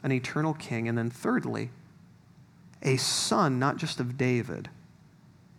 an 0.02 0.12
eternal 0.12 0.54
king, 0.54 0.88
and 0.88 0.98
then 0.98 1.10
thirdly, 1.10 1.72
a 2.82 2.96
son 2.96 3.60
not 3.60 3.76
just 3.76 4.00
of 4.00 4.18
David, 4.18 4.70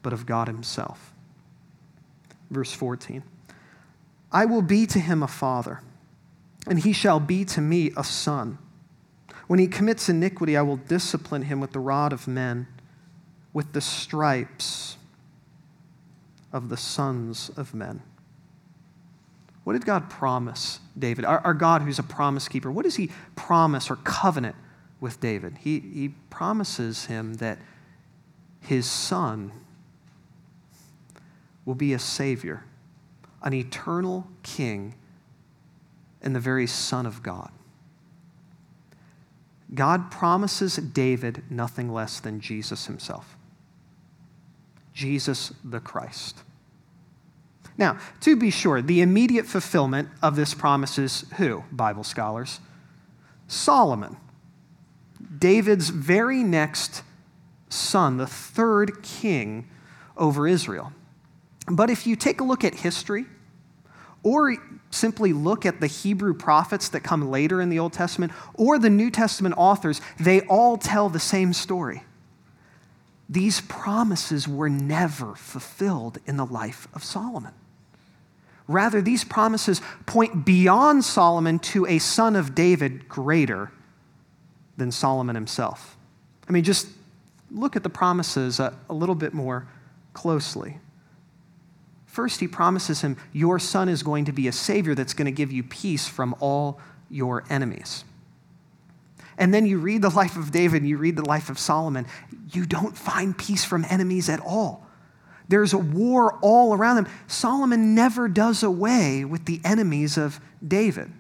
but 0.03 0.15
of 0.15 0.25
God 0.25 0.49
himself. 0.49 1.13
Verse 2.51 2.73
14 2.73 3.23
I 4.33 4.45
will 4.47 4.63
be 4.63 4.87
to 4.87 4.99
him 4.99 5.23
a 5.23 5.29
father, 5.29 5.83
and 6.67 6.79
he 6.79 6.93
shall 6.93 7.21
be 7.21 7.45
to 7.47 7.61
me 7.61 7.93
a 7.97 8.05
son. 8.05 8.59
When 9.47 9.59
he 9.59 9.67
commits 9.67 10.09
iniquity, 10.09 10.57
I 10.57 10.63
will 10.63 10.77
discipline 10.77 11.43
him 11.43 11.61
with 11.61 11.73
the 11.73 11.81
rod 11.81 12.13
of 12.13 12.27
men, 12.27 12.67
with 13.53 13.73
the 13.73 13.81
stripes 13.81 14.97
of 16.53 16.69
the 16.69 16.77
sons 16.77 17.51
of 17.57 17.75
men. 17.75 18.03
What 19.65 19.75
did 19.75 19.85
God 19.85 20.11
promise 20.11 20.81
David? 20.99 21.25
Our, 21.25 21.41
our, 21.41 21.55
God, 21.55 21.83
who's 21.83 21.99
a 21.99 22.03
promise 22.05 22.49
keeper, 22.49 22.71
what 22.71 22.85
does 22.85 22.97
he 22.97 23.11
promise 23.37 23.91
or 23.91 23.97
covenant 23.97 24.57
with 25.01 25.21
David? 25.21 25.59
He, 25.61 25.81
he 25.81 26.09
promises 26.31 27.07
him 27.07 27.35
that 27.35 27.59
his 28.61 28.87
son 28.87 29.53
will 31.65 31.75
be 31.75 31.93
a 31.93 31.99
savior, 31.99 32.65
an 33.43 33.55
eternal 33.55 34.27
king, 34.43 34.95
and 36.23 36.35
the 36.35 36.41
very 36.41 36.67
Son 36.67 37.07
of 37.07 37.23
God. 37.23 37.51
God 39.73 40.11
promises 40.11 40.77
David 40.77 41.45
nothing 41.49 41.93
less 41.93 42.21
than 42.21 42.41
Jesus 42.41 42.87
himself. 42.87 43.37
Jesus 44.95 45.53
the 45.65 45.81
Christ. 45.81 46.43
Now, 47.79 47.99
to 48.21 48.37
be 48.37 48.51
sure, 48.51 48.83
the 48.83 49.01
immediate 49.01 49.47
fulfillment 49.47 50.09
of 50.23 50.37
this 50.37 50.53
promise 50.53 50.99
is 50.99 51.25
who, 51.39 51.65
Bible 51.73 52.05
scholars? 52.05 52.61
Solomon, 53.49 54.17
David's 55.39 55.89
very 55.89 56.43
next 56.43 57.03
son, 57.69 58.19
the 58.19 58.27
third 58.27 59.03
king 59.03 59.69
over 60.17 60.47
Israel. 60.47 60.93
But 61.69 61.89
if 61.89 62.07
you 62.07 62.17
take 62.17 62.41
a 62.41 62.45
look 62.45 62.65
at 62.65 62.75
history, 62.75 63.27
or 64.23 64.57
simply 64.91 65.33
look 65.33 65.65
at 65.65 65.81
the 65.81 65.87
Hebrew 65.87 66.35
prophets 66.35 66.89
that 66.91 67.01
come 67.01 67.31
later 67.31 67.61
in 67.61 67.71
the 67.71 67.79
Old 67.79 67.93
Testament, 67.93 68.33
or 68.55 68.79
the 68.79 68.91
New 68.91 69.11
Testament 69.11 69.55
authors, 69.57 70.01
they 70.19 70.43
all 70.43 70.77
tell 70.77 71.09
the 71.09 71.21
same 71.21 71.53
story. 71.53 72.03
These 73.31 73.61
promises 73.61 74.49
were 74.49 74.69
never 74.69 75.37
fulfilled 75.37 76.19
in 76.27 76.37
the 76.37 76.45
life 76.45 76.89
of 76.93 77.05
Solomon. 77.05 77.55
Rather, 78.67 79.01
these 79.01 79.23
promises 79.23 79.81
point 80.05 80.45
beyond 80.45 81.05
Solomon 81.05 81.61
to 81.61 81.87
a 81.87 82.01
son 82.01 82.35
of 82.35 82.57
David 82.57 83.09
greater 83.09 83.71
than 84.77 84.91
Solomon 84.91 85.37
himself. 85.37 85.97
I 86.49 86.53
mean, 86.53 86.65
just 86.65 86.89
look 87.53 87.77
at 87.77 87.85
the 87.85 87.89
promises 87.89 88.59
a, 88.59 88.77
a 88.89 88.95
little 88.95 89.15
bit 89.15 89.33
more 89.33 89.67
closely. 90.13 90.79
First, 92.07 92.41
he 92.41 92.49
promises 92.49 93.03
him, 93.03 93.17
Your 93.33 93.61
son 93.61 93.89
is 93.89 94.03
going 94.03 94.25
to 94.25 94.33
be 94.33 94.49
a 94.49 94.53
savior 94.53 94.97
that's 94.97 95.15
going 95.15 95.27
to 95.27 95.33
give 95.33 95.53
you 95.53 95.63
peace 95.63 96.09
from 96.09 96.35
all 96.41 96.81
your 97.09 97.45
enemies. 97.49 98.05
And 99.41 99.55
then 99.55 99.65
you 99.65 99.79
read 99.79 100.03
the 100.03 100.11
life 100.11 100.37
of 100.37 100.53
David, 100.53 100.85
you 100.85 100.99
read 100.99 101.17
the 101.17 101.25
life 101.25 101.49
of 101.49 101.59
Solomon, 101.59 102.07
you 102.53 102.67
don't 102.67 102.97
find 102.97 103.37
peace 103.37 103.65
from 103.65 103.87
enemies 103.89 104.29
at 104.29 104.39
all. 104.39 104.87
There's 105.49 105.73
a 105.73 105.79
war 105.79 106.39
all 106.43 106.75
around 106.75 106.97
them. 106.97 107.09
Solomon 107.27 107.95
never 107.95 108.29
does 108.29 108.63
away 108.63 109.25
with 109.25 109.47
the 109.47 109.61
enemies 109.65 110.19
of 110.19 110.41
David. 110.67 111.11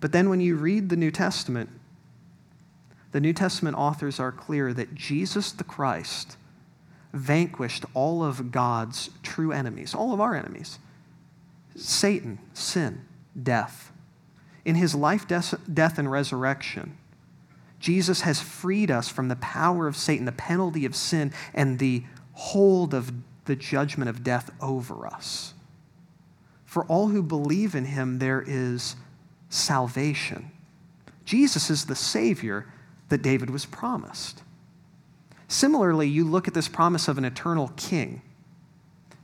But 0.00 0.12
then 0.12 0.28
when 0.30 0.40
you 0.40 0.56
read 0.56 0.88
the 0.88 0.96
New 0.96 1.10
Testament, 1.10 1.68
the 3.10 3.20
New 3.20 3.32
Testament 3.32 3.76
authors 3.76 4.20
are 4.20 4.32
clear 4.32 4.72
that 4.72 4.94
Jesus 4.94 5.50
the 5.50 5.64
Christ 5.64 6.36
vanquished 7.12 7.84
all 7.92 8.22
of 8.22 8.52
God's 8.52 9.10
true 9.22 9.50
enemies, 9.50 9.94
all 9.94 10.12
of 10.14 10.20
our 10.20 10.34
enemies 10.34 10.78
Satan, 11.76 12.38
sin, 12.52 13.04
death. 13.40 13.90
In 14.64 14.76
his 14.76 14.94
life, 14.94 15.26
death, 15.26 15.98
and 15.98 16.10
resurrection, 16.10 16.96
Jesus 17.80 18.22
has 18.22 18.40
freed 18.40 18.90
us 18.90 19.08
from 19.08 19.28
the 19.28 19.36
power 19.36 19.86
of 19.86 19.96
Satan, 19.96 20.24
the 20.24 20.32
penalty 20.32 20.86
of 20.86 20.96
sin, 20.96 21.32
and 21.52 21.78
the 21.78 22.04
hold 22.32 22.94
of 22.94 23.12
the 23.44 23.56
judgment 23.56 24.08
of 24.08 24.24
death 24.24 24.50
over 24.60 25.06
us. 25.06 25.52
For 26.64 26.84
all 26.86 27.08
who 27.08 27.22
believe 27.22 27.74
in 27.74 27.84
him, 27.84 28.18
there 28.18 28.42
is 28.46 28.96
salvation. 29.50 30.50
Jesus 31.24 31.68
is 31.68 31.84
the 31.84 31.94
Savior 31.94 32.66
that 33.10 33.22
David 33.22 33.50
was 33.50 33.66
promised. 33.66 34.42
Similarly, 35.46 36.08
you 36.08 36.24
look 36.24 36.48
at 36.48 36.54
this 36.54 36.68
promise 36.68 37.06
of 37.06 37.18
an 37.18 37.24
eternal 37.24 37.70
king. 37.76 38.22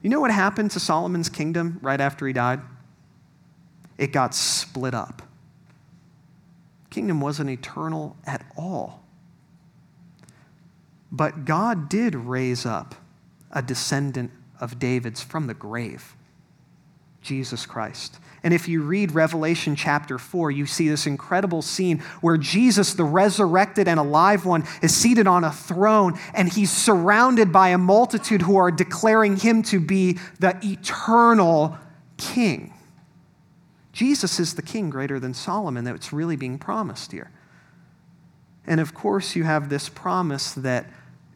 You 0.02 0.10
know 0.10 0.20
what 0.20 0.30
happened 0.30 0.70
to 0.72 0.80
Solomon's 0.80 1.28
kingdom 1.28 1.78
right 1.82 2.00
after 2.00 2.26
he 2.26 2.32
died? 2.32 2.60
It 3.98 4.12
got 4.12 4.34
split 4.34 4.94
up. 4.94 5.22
Kingdom 6.90 7.20
wasn't 7.20 7.50
eternal 7.50 8.16
at 8.26 8.44
all. 8.56 9.04
But 11.12 11.44
God 11.44 11.88
did 11.88 12.14
raise 12.14 12.66
up 12.66 12.94
a 13.50 13.62
descendant 13.62 14.30
of 14.60 14.78
David's 14.78 15.22
from 15.22 15.46
the 15.46 15.54
grave. 15.54 16.14
Jesus 17.22 17.66
Christ. 17.66 18.18
And 18.42 18.54
if 18.54 18.66
you 18.66 18.82
read 18.82 19.12
Revelation 19.12 19.76
chapter 19.76 20.18
4, 20.18 20.50
you 20.50 20.64
see 20.64 20.88
this 20.88 21.06
incredible 21.06 21.60
scene 21.60 21.98
where 22.22 22.38
Jesus, 22.38 22.94
the 22.94 23.04
resurrected 23.04 23.86
and 23.86 24.00
alive 24.00 24.46
one, 24.46 24.64
is 24.80 24.94
seated 24.94 25.26
on 25.26 25.44
a 25.44 25.52
throne 25.52 26.18
and 26.32 26.50
he's 26.50 26.70
surrounded 26.70 27.52
by 27.52 27.68
a 27.68 27.78
multitude 27.78 28.42
who 28.42 28.56
are 28.56 28.70
declaring 28.70 29.36
him 29.36 29.62
to 29.64 29.80
be 29.80 30.18
the 30.38 30.56
eternal 30.64 31.76
king. 32.16 32.72
Jesus 33.92 34.38
is 34.38 34.54
the 34.54 34.62
king 34.62 34.90
greater 34.90 35.18
than 35.18 35.34
Solomon 35.34 35.84
that's 35.84 36.12
really 36.12 36.36
being 36.36 36.58
promised 36.58 37.12
here. 37.12 37.30
And 38.66 38.80
of 38.80 38.94
course, 38.94 39.34
you 39.34 39.44
have 39.44 39.68
this 39.68 39.88
promise 39.88 40.52
that 40.52 40.86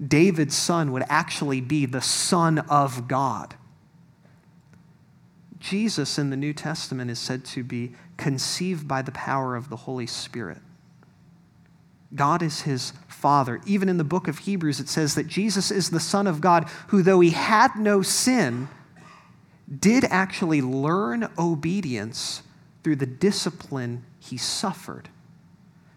David's 0.06 0.56
son 0.56 0.92
would 0.92 1.04
actually 1.08 1.60
be 1.60 1.86
the 1.86 2.00
Son 2.00 2.58
of 2.58 3.08
God. 3.08 3.54
Jesus 5.58 6.18
in 6.18 6.30
the 6.30 6.36
New 6.36 6.52
Testament 6.52 7.10
is 7.10 7.18
said 7.18 7.44
to 7.46 7.64
be 7.64 7.92
conceived 8.16 8.86
by 8.86 9.02
the 9.02 9.12
power 9.12 9.56
of 9.56 9.70
the 9.70 9.76
Holy 9.76 10.06
Spirit. 10.06 10.58
God 12.14 12.42
is 12.42 12.62
his 12.62 12.92
Father. 13.08 13.60
Even 13.64 13.88
in 13.88 13.96
the 13.96 14.04
book 14.04 14.28
of 14.28 14.40
Hebrews, 14.40 14.78
it 14.78 14.88
says 14.88 15.14
that 15.14 15.26
Jesus 15.26 15.70
is 15.70 15.90
the 15.90 16.00
Son 16.00 16.26
of 16.26 16.40
God, 16.40 16.68
who, 16.88 17.02
though 17.02 17.20
he 17.20 17.30
had 17.30 17.76
no 17.76 18.02
sin, 18.02 18.68
did 19.80 20.04
actually 20.04 20.60
learn 20.60 21.28
obedience 21.38 22.42
through 22.82 22.96
the 22.96 23.06
discipline 23.06 24.04
he 24.18 24.36
suffered. 24.36 25.08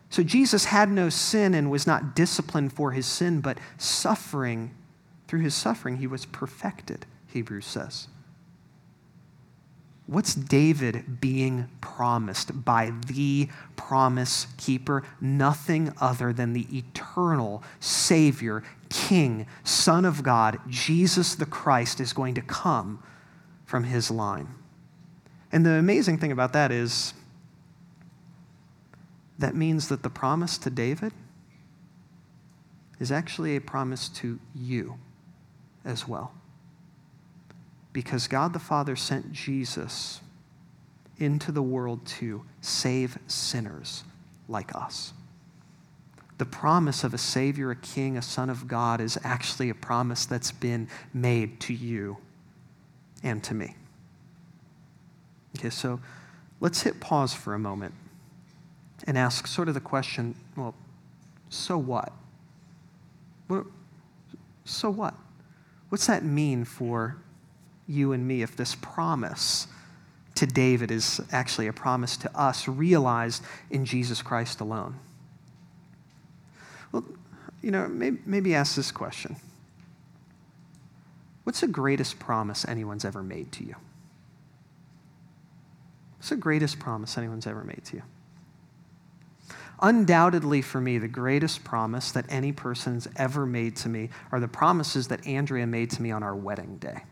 So 0.09 0.23
Jesus 0.23 0.65
had 0.65 0.89
no 0.89 1.09
sin 1.09 1.53
and 1.53 1.69
was 1.69 1.85
not 1.85 2.15
disciplined 2.15 2.71
for 2.71 2.91
his 2.91 3.05
sin, 3.05 3.41
but 3.41 3.57
suffering, 3.77 4.71
through 5.27 5.41
his 5.41 5.53
suffering, 5.53 5.97
he 5.97 6.07
was 6.07 6.25
perfected, 6.25 7.05
Hebrews 7.27 7.65
says. 7.65 8.07
What's 10.05 10.33
David 10.33 11.19
being 11.19 11.67
promised 11.81 12.63
by 12.63 12.93
the 13.07 13.49
promise 13.75 14.47
keeper? 14.55 15.03
Nothing 15.19 15.91
other 15.99 16.31
than 16.31 16.53
the 16.53 16.65
eternal 16.71 17.61
Savior, 17.81 18.63
King, 18.87 19.45
Son 19.65 20.05
of 20.05 20.23
God, 20.23 20.59
Jesus 20.69 21.35
the 21.35 21.45
Christ, 21.45 21.99
is 21.99 22.13
going 22.13 22.35
to 22.35 22.41
come 22.41 23.03
from 23.67 23.83
his 23.83 24.09
line. 24.09 24.47
And 25.51 25.63
the 25.63 25.73
amazing 25.73 26.17
thing 26.17 26.31
about 26.31 26.53
that 26.53 26.71
is 26.71 27.13
that 29.37 29.53
means 29.53 29.89
that 29.89 30.01
the 30.01 30.09
promise 30.09 30.57
to 30.59 30.71
David 30.71 31.13
is 32.99 33.11
actually 33.11 33.55
a 33.55 33.61
promise 33.61 34.09
to 34.09 34.39
you 34.55 34.97
as 35.85 36.07
well 36.07 36.31
because 37.93 38.27
God 38.27 38.53
the 38.53 38.59
Father 38.59 38.95
sent 38.95 39.31
Jesus 39.31 40.21
into 41.17 41.51
the 41.51 41.61
world 41.61 42.05
to 42.05 42.43
save 42.61 43.17
sinners 43.27 44.03
like 44.47 44.75
us. 44.75 45.13
The 46.37 46.45
promise 46.45 47.03
of 47.03 47.13
a 47.13 47.17
Savior, 47.17 47.71
a 47.71 47.75
King, 47.75 48.15
a 48.15 48.21
Son 48.21 48.49
of 48.49 48.67
God 48.67 49.01
is 49.01 49.17
actually 49.23 49.69
a 49.69 49.75
promise 49.75 50.25
that's 50.25 50.51
been 50.51 50.87
made 51.13 51.59
to 51.61 51.73
you 51.73 52.17
and 53.23 53.43
to 53.43 53.53
me. 53.53 53.75
Okay, 55.57 55.69
so 55.69 55.99
let's 56.59 56.81
hit 56.81 56.99
pause 56.99 57.33
for 57.33 57.53
a 57.53 57.59
moment 57.59 57.93
and 59.05 59.17
ask 59.17 59.47
sort 59.47 59.67
of 59.67 59.73
the 59.73 59.79
question 59.79 60.35
well, 60.55 60.75
so 61.49 61.77
what? 61.77 62.11
what 63.47 63.65
so 64.65 64.89
what? 64.89 65.13
What's 65.89 66.07
that 66.07 66.23
mean 66.23 66.65
for 66.65 67.17
you 67.87 68.11
and 68.11 68.27
me 68.27 68.41
if 68.41 68.55
this 68.55 68.75
promise 68.75 69.67
to 70.35 70.45
David 70.45 70.91
is 70.91 71.21
actually 71.31 71.67
a 71.67 71.73
promise 71.73 72.17
to 72.17 72.37
us 72.37 72.67
realized 72.67 73.43
in 73.71 73.85
Jesus 73.85 74.21
Christ 74.21 74.59
alone? 74.59 74.99
Well, 76.91 77.05
you 77.61 77.71
know, 77.71 77.87
maybe, 77.87 78.19
maybe 78.25 78.53
ask 78.53 78.75
this 78.75 78.91
question 78.91 79.37
What's 81.47 81.61
the 81.61 81.67
greatest 81.67 82.19
promise 82.19 82.65
anyone's 82.67 83.05
ever 83.05 83.23
made 83.23 83.53
to 83.53 83.63
you? 83.63 83.75
What's 86.17 86.27
the 86.27 86.35
greatest 86.35 86.77
promise 86.77 87.17
anyone's 87.17 87.47
ever 87.47 87.63
made 87.63 87.85
to 87.85 87.95
you? 87.95 88.03
Undoubtedly, 89.81 90.61
for 90.61 90.81
me, 90.81 90.97
the 90.97 91.07
greatest 91.07 91.63
promise 91.63 92.11
that 92.11 92.25
any 92.27 92.51
person's 92.51 93.07
ever 93.15 93.45
made 93.45 93.77
to 93.77 93.87
me 93.87 94.09
are 94.33 94.41
the 94.41 94.49
promises 94.49 95.07
that 95.07 95.25
Andrea 95.25 95.65
made 95.65 95.89
to 95.91 96.01
me 96.01 96.11
on 96.11 96.21
our 96.21 96.35
wedding 96.35 96.79
day. 96.79 97.03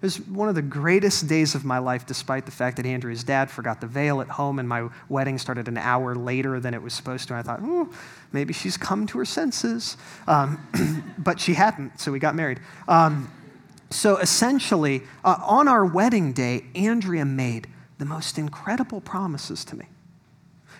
It 0.00 0.06
was 0.06 0.18
one 0.18 0.48
of 0.48 0.54
the 0.54 0.62
greatest 0.62 1.28
days 1.28 1.54
of 1.54 1.62
my 1.62 1.76
life, 1.76 2.06
despite 2.06 2.46
the 2.46 2.52
fact 2.52 2.78
that 2.78 2.86
Andrea's 2.86 3.22
dad 3.22 3.50
forgot 3.50 3.82
the 3.82 3.86
veil 3.86 4.22
at 4.22 4.28
home 4.28 4.60
and 4.60 4.68
my 4.68 4.88
wedding 5.10 5.36
started 5.36 5.68
an 5.68 5.76
hour 5.76 6.14
later 6.14 6.58
than 6.58 6.72
it 6.72 6.80
was 6.80 6.94
supposed 6.94 7.28
to. 7.28 7.34
And 7.34 7.40
I 7.40 7.42
thought, 7.42 7.60
oh, 7.62 7.92
maybe 8.32 8.54
she's 8.54 8.78
come 8.78 9.06
to 9.08 9.18
her 9.18 9.26
senses. 9.26 9.98
Um, 10.26 11.04
but 11.18 11.38
she 11.38 11.52
hadn't, 11.52 12.00
so 12.00 12.10
we 12.10 12.18
got 12.18 12.34
married. 12.34 12.58
Um, 12.88 13.30
so 13.92 14.16
essentially, 14.16 15.02
uh, 15.24 15.36
on 15.42 15.68
our 15.68 15.84
wedding 15.84 16.32
day, 16.32 16.64
Andrea 16.74 17.24
made 17.24 17.68
the 17.98 18.04
most 18.04 18.38
incredible 18.38 19.00
promises 19.00 19.64
to 19.66 19.76
me. 19.76 19.86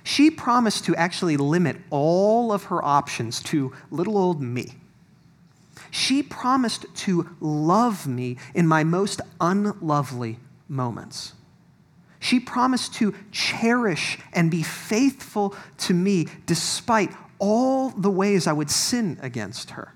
She 0.05 0.31
promised 0.31 0.85
to 0.87 0.97
actually 0.97 1.37
limit 1.37 1.77
all 1.91 2.53
of 2.53 2.65
her 2.65 2.85
options 2.85 3.43
to 3.45 3.73
little 3.91 4.19
old 4.19 4.41
me. 4.43 4.75
She 5.91 6.23
promised 6.23 6.87
to 6.95 7.29
love 7.41 8.07
me 8.07 8.39
in 8.55 8.67
my 8.67 8.83
most 8.83 9.21
unlovely 9.41 10.39
moments. 10.69 11.35
She 12.19 12.41
promised 12.41 12.95
to 12.95 13.15
cherish 13.31 14.19
and 14.33 14.51
be 14.51 14.63
faithful 14.63 15.55
to 15.79 15.95
me 15.95 16.29
despite 16.47 17.11
all 17.39 17.91
the 17.91 18.11
ways 18.11 18.47
I 18.47 18.53
would 18.53 18.71
sin 18.71 19.19
against 19.21 19.71
her. 19.71 19.93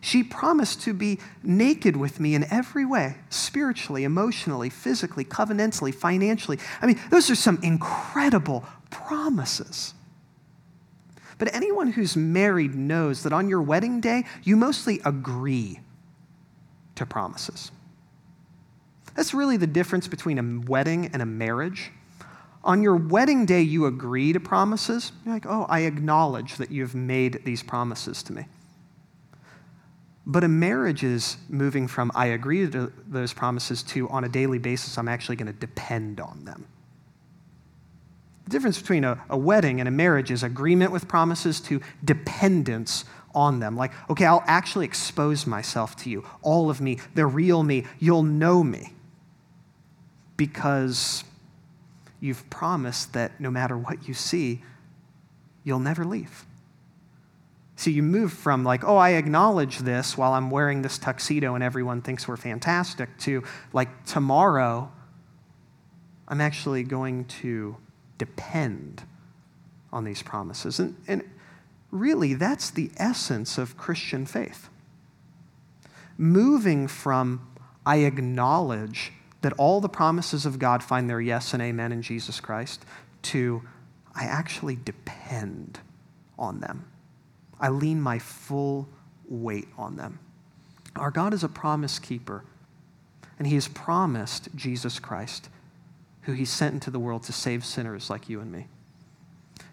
She 0.00 0.22
promised 0.22 0.82
to 0.82 0.94
be 0.94 1.18
naked 1.42 1.96
with 1.96 2.20
me 2.20 2.34
in 2.34 2.44
every 2.52 2.84
way 2.84 3.16
spiritually, 3.30 4.04
emotionally, 4.04 4.70
physically, 4.70 5.24
covenantally, 5.24 5.94
financially. 5.94 6.58
I 6.80 6.86
mean, 6.86 7.00
those 7.10 7.30
are 7.30 7.34
some 7.34 7.58
incredible 7.62 8.64
promises. 8.90 9.94
But 11.38 11.54
anyone 11.54 11.92
who's 11.92 12.16
married 12.16 12.74
knows 12.74 13.22
that 13.22 13.32
on 13.32 13.48
your 13.48 13.62
wedding 13.62 14.00
day, 14.00 14.24
you 14.42 14.56
mostly 14.56 15.00
agree 15.04 15.80
to 16.96 17.06
promises. 17.06 17.70
That's 19.14 19.34
really 19.34 19.56
the 19.56 19.66
difference 19.66 20.06
between 20.08 20.38
a 20.38 20.70
wedding 20.70 21.10
and 21.12 21.22
a 21.22 21.26
marriage. 21.26 21.90
On 22.64 22.82
your 22.82 22.96
wedding 22.96 23.46
day, 23.46 23.62
you 23.62 23.86
agree 23.86 24.32
to 24.32 24.40
promises. 24.40 25.12
You're 25.24 25.34
like, 25.34 25.46
oh, 25.46 25.66
I 25.68 25.80
acknowledge 25.80 26.56
that 26.56 26.70
you've 26.70 26.94
made 26.94 27.44
these 27.44 27.62
promises 27.62 28.22
to 28.24 28.32
me. 28.32 28.46
But 30.30 30.44
a 30.44 30.48
marriage 30.48 31.02
is 31.02 31.38
moving 31.48 31.88
from 31.88 32.12
I 32.14 32.26
agree 32.26 32.68
to 32.68 32.92
those 33.08 33.32
promises 33.32 33.82
to 33.84 34.10
on 34.10 34.24
a 34.24 34.28
daily 34.28 34.58
basis, 34.58 34.98
I'm 34.98 35.08
actually 35.08 35.36
going 35.36 35.46
to 35.46 35.58
depend 35.58 36.20
on 36.20 36.44
them. 36.44 36.66
The 38.44 38.50
difference 38.50 38.78
between 38.78 39.04
a, 39.04 39.18
a 39.30 39.38
wedding 39.38 39.80
and 39.80 39.88
a 39.88 39.90
marriage 39.90 40.30
is 40.30 40.42
agreement 40.42 40.92
with 40.92 41.08
promises 41.08 41.60
to 41.62 41.80
dependence 42.04 43.06
on 43.34 43.58
them. 43.60 43.74
Like, 43.74 43.92
okay, 44.10 44.26
I'll 44.26 44.44
actually 44.46 44.84
expose 44.84 45.46
myself 45.46 45.96
to 45.96 46.10
you, 46.10 46.26
all 46.42 46.68
of 46.68 46.82
me, 46.82 46.98
the 47.14 47.24
real 47.24 47.62
me. 47.62 47.86
You'll 47.98 48.22
know 48.22 48.62
me 48.62 48.92
because 50.36 51.24
you've 52.20 52.48
promised 52.50 53.14
that 53.14 53.40
no 53.40 53.50
matter 53.50 53.78
what 53.78 54.06
you 54.06 54.12
see, 54.12 54.62
you'll 55.64 55.78
never 55.78 56.04
leave. 56.04 56.44
So 57.78 57.90
you 57.90 58.02
move 58.02 58.32
from 58.32 58.64
like, 58.64 58.82
oh, 58.82 58.96
I 58.96 59.10
acknowledge 59.10 59.78
this 59.78 60.18
while 60.18 60.32
I'm 60.32 60.50
wearing 60.50 60.82
this 60.82 60.98
tuxedo 60.98 61.54
and 61.54 61.62
everyone 61.62 62.02
thinks 62.02 62.26
we're 62.26 62.36
fantastic, 62.36 63.16
to 63.18 63.44
like, 63.72 64.04
tomorrow, 64.04 64.90
I'm 66.26 66.40
actually 66.40 66.82
going 66.82 67.26
to 67.26 67.76
depend 68.18 69.04
on 69.92 70.02
these 70.02 70.24
promises. 70.24 70.80
And, 70.80 70.96
and 71.06 71.22
really, 71.92 72.34
that's 72.34 72.68
the 72.68 72.90
essence 72.96 73.58
of 73.58 73.76
Christian 73.76 74.26
faith. 74.26 74.68
Moving 76.16 76.88
from, 76.88 77.46
I 77.86 77.98
acknowledge 77.98 79.12
that 79.42 79.52
all 79.52 79.80
the 79.80 79.88
promises 79.88 80.44
of 80.44 80.58
God 80.58 80.82
find 80.82 81.08
their 81.08 81.20
yes 81.20 81.54
and 81.54 81.62
amen 81.62 81.92
in 81.92 82.02
Jesus 82.02 82.40
Christ, 82.40 82.84
to, 83.22 83.62
I 84.16 84.24
actually 84.24 84.74
depend 84.74 85.78
on 86.36 86.58
them. 86.58 86.86
I 87.60 87.68
lean 87.68 88.00
my 88.00 88.18
full 88.18 88.88
weight 89.28 89.68
on 89.76 89.96
them. 89.96 90.18
Our 90.96 91.10
God 91.10 91.34
is 91.34 91.44
a 91.44 91.48
promise 91.48 91.98
keeper, 91.98 92.44
and 93.38 93.46
He 93.46 93.54
has 93.54 93.68
promised 93.68 94.48
Jesus 94.54 94.98
Christ 94.98 95.48
who 96.28 96.34
he 96.34 96.44
sent 96.44 96.74
into 96.74 96.90
the 96.90 96.98
world 96.98 97.22
to 97.22 97.32
save 97.32 97.64
sinners 97.64 98.10
like 98.10 98.28
you 98.28 98.38
and 98.38 98.52
me. 98.52 98.66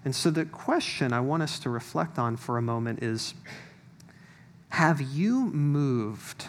And 0.06 0.16
so, 0.16 0.32
the 0.32 0.46
question 0.46 1.12
I 1.12 1.20
want 1.20 1.44
us 1.44 1.60
to 1.60 1.70
reflect 1.70 2.18
on 2.18 2.38
for 2.38 2.58
a 2.58 2.62
moment 2.62 3.04
is 3.04 3.34
Have 4.70 5.02
you 5.02 5.48
moved 5.48 6.46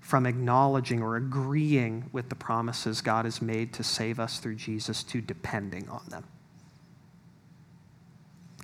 from 0.00 0.24
acknowledging 0.24 1.02
or 1.02 1.16
agreeing 1.16 2.08
with 2.10 2.30
the 2.30 2.34
promises 2.34 3.02
God 3.02 3.26
has 3.26 3.42
made 3.42 3.74
to 3.74 3.84
save 3.84 4.18
us 4.18 4.38
through 4.38 4.54
Jesus 4.54 5.02
to 5.04 5.20
depending 5.20 5.86
on 5.90 6.06
them? 6.08 6.24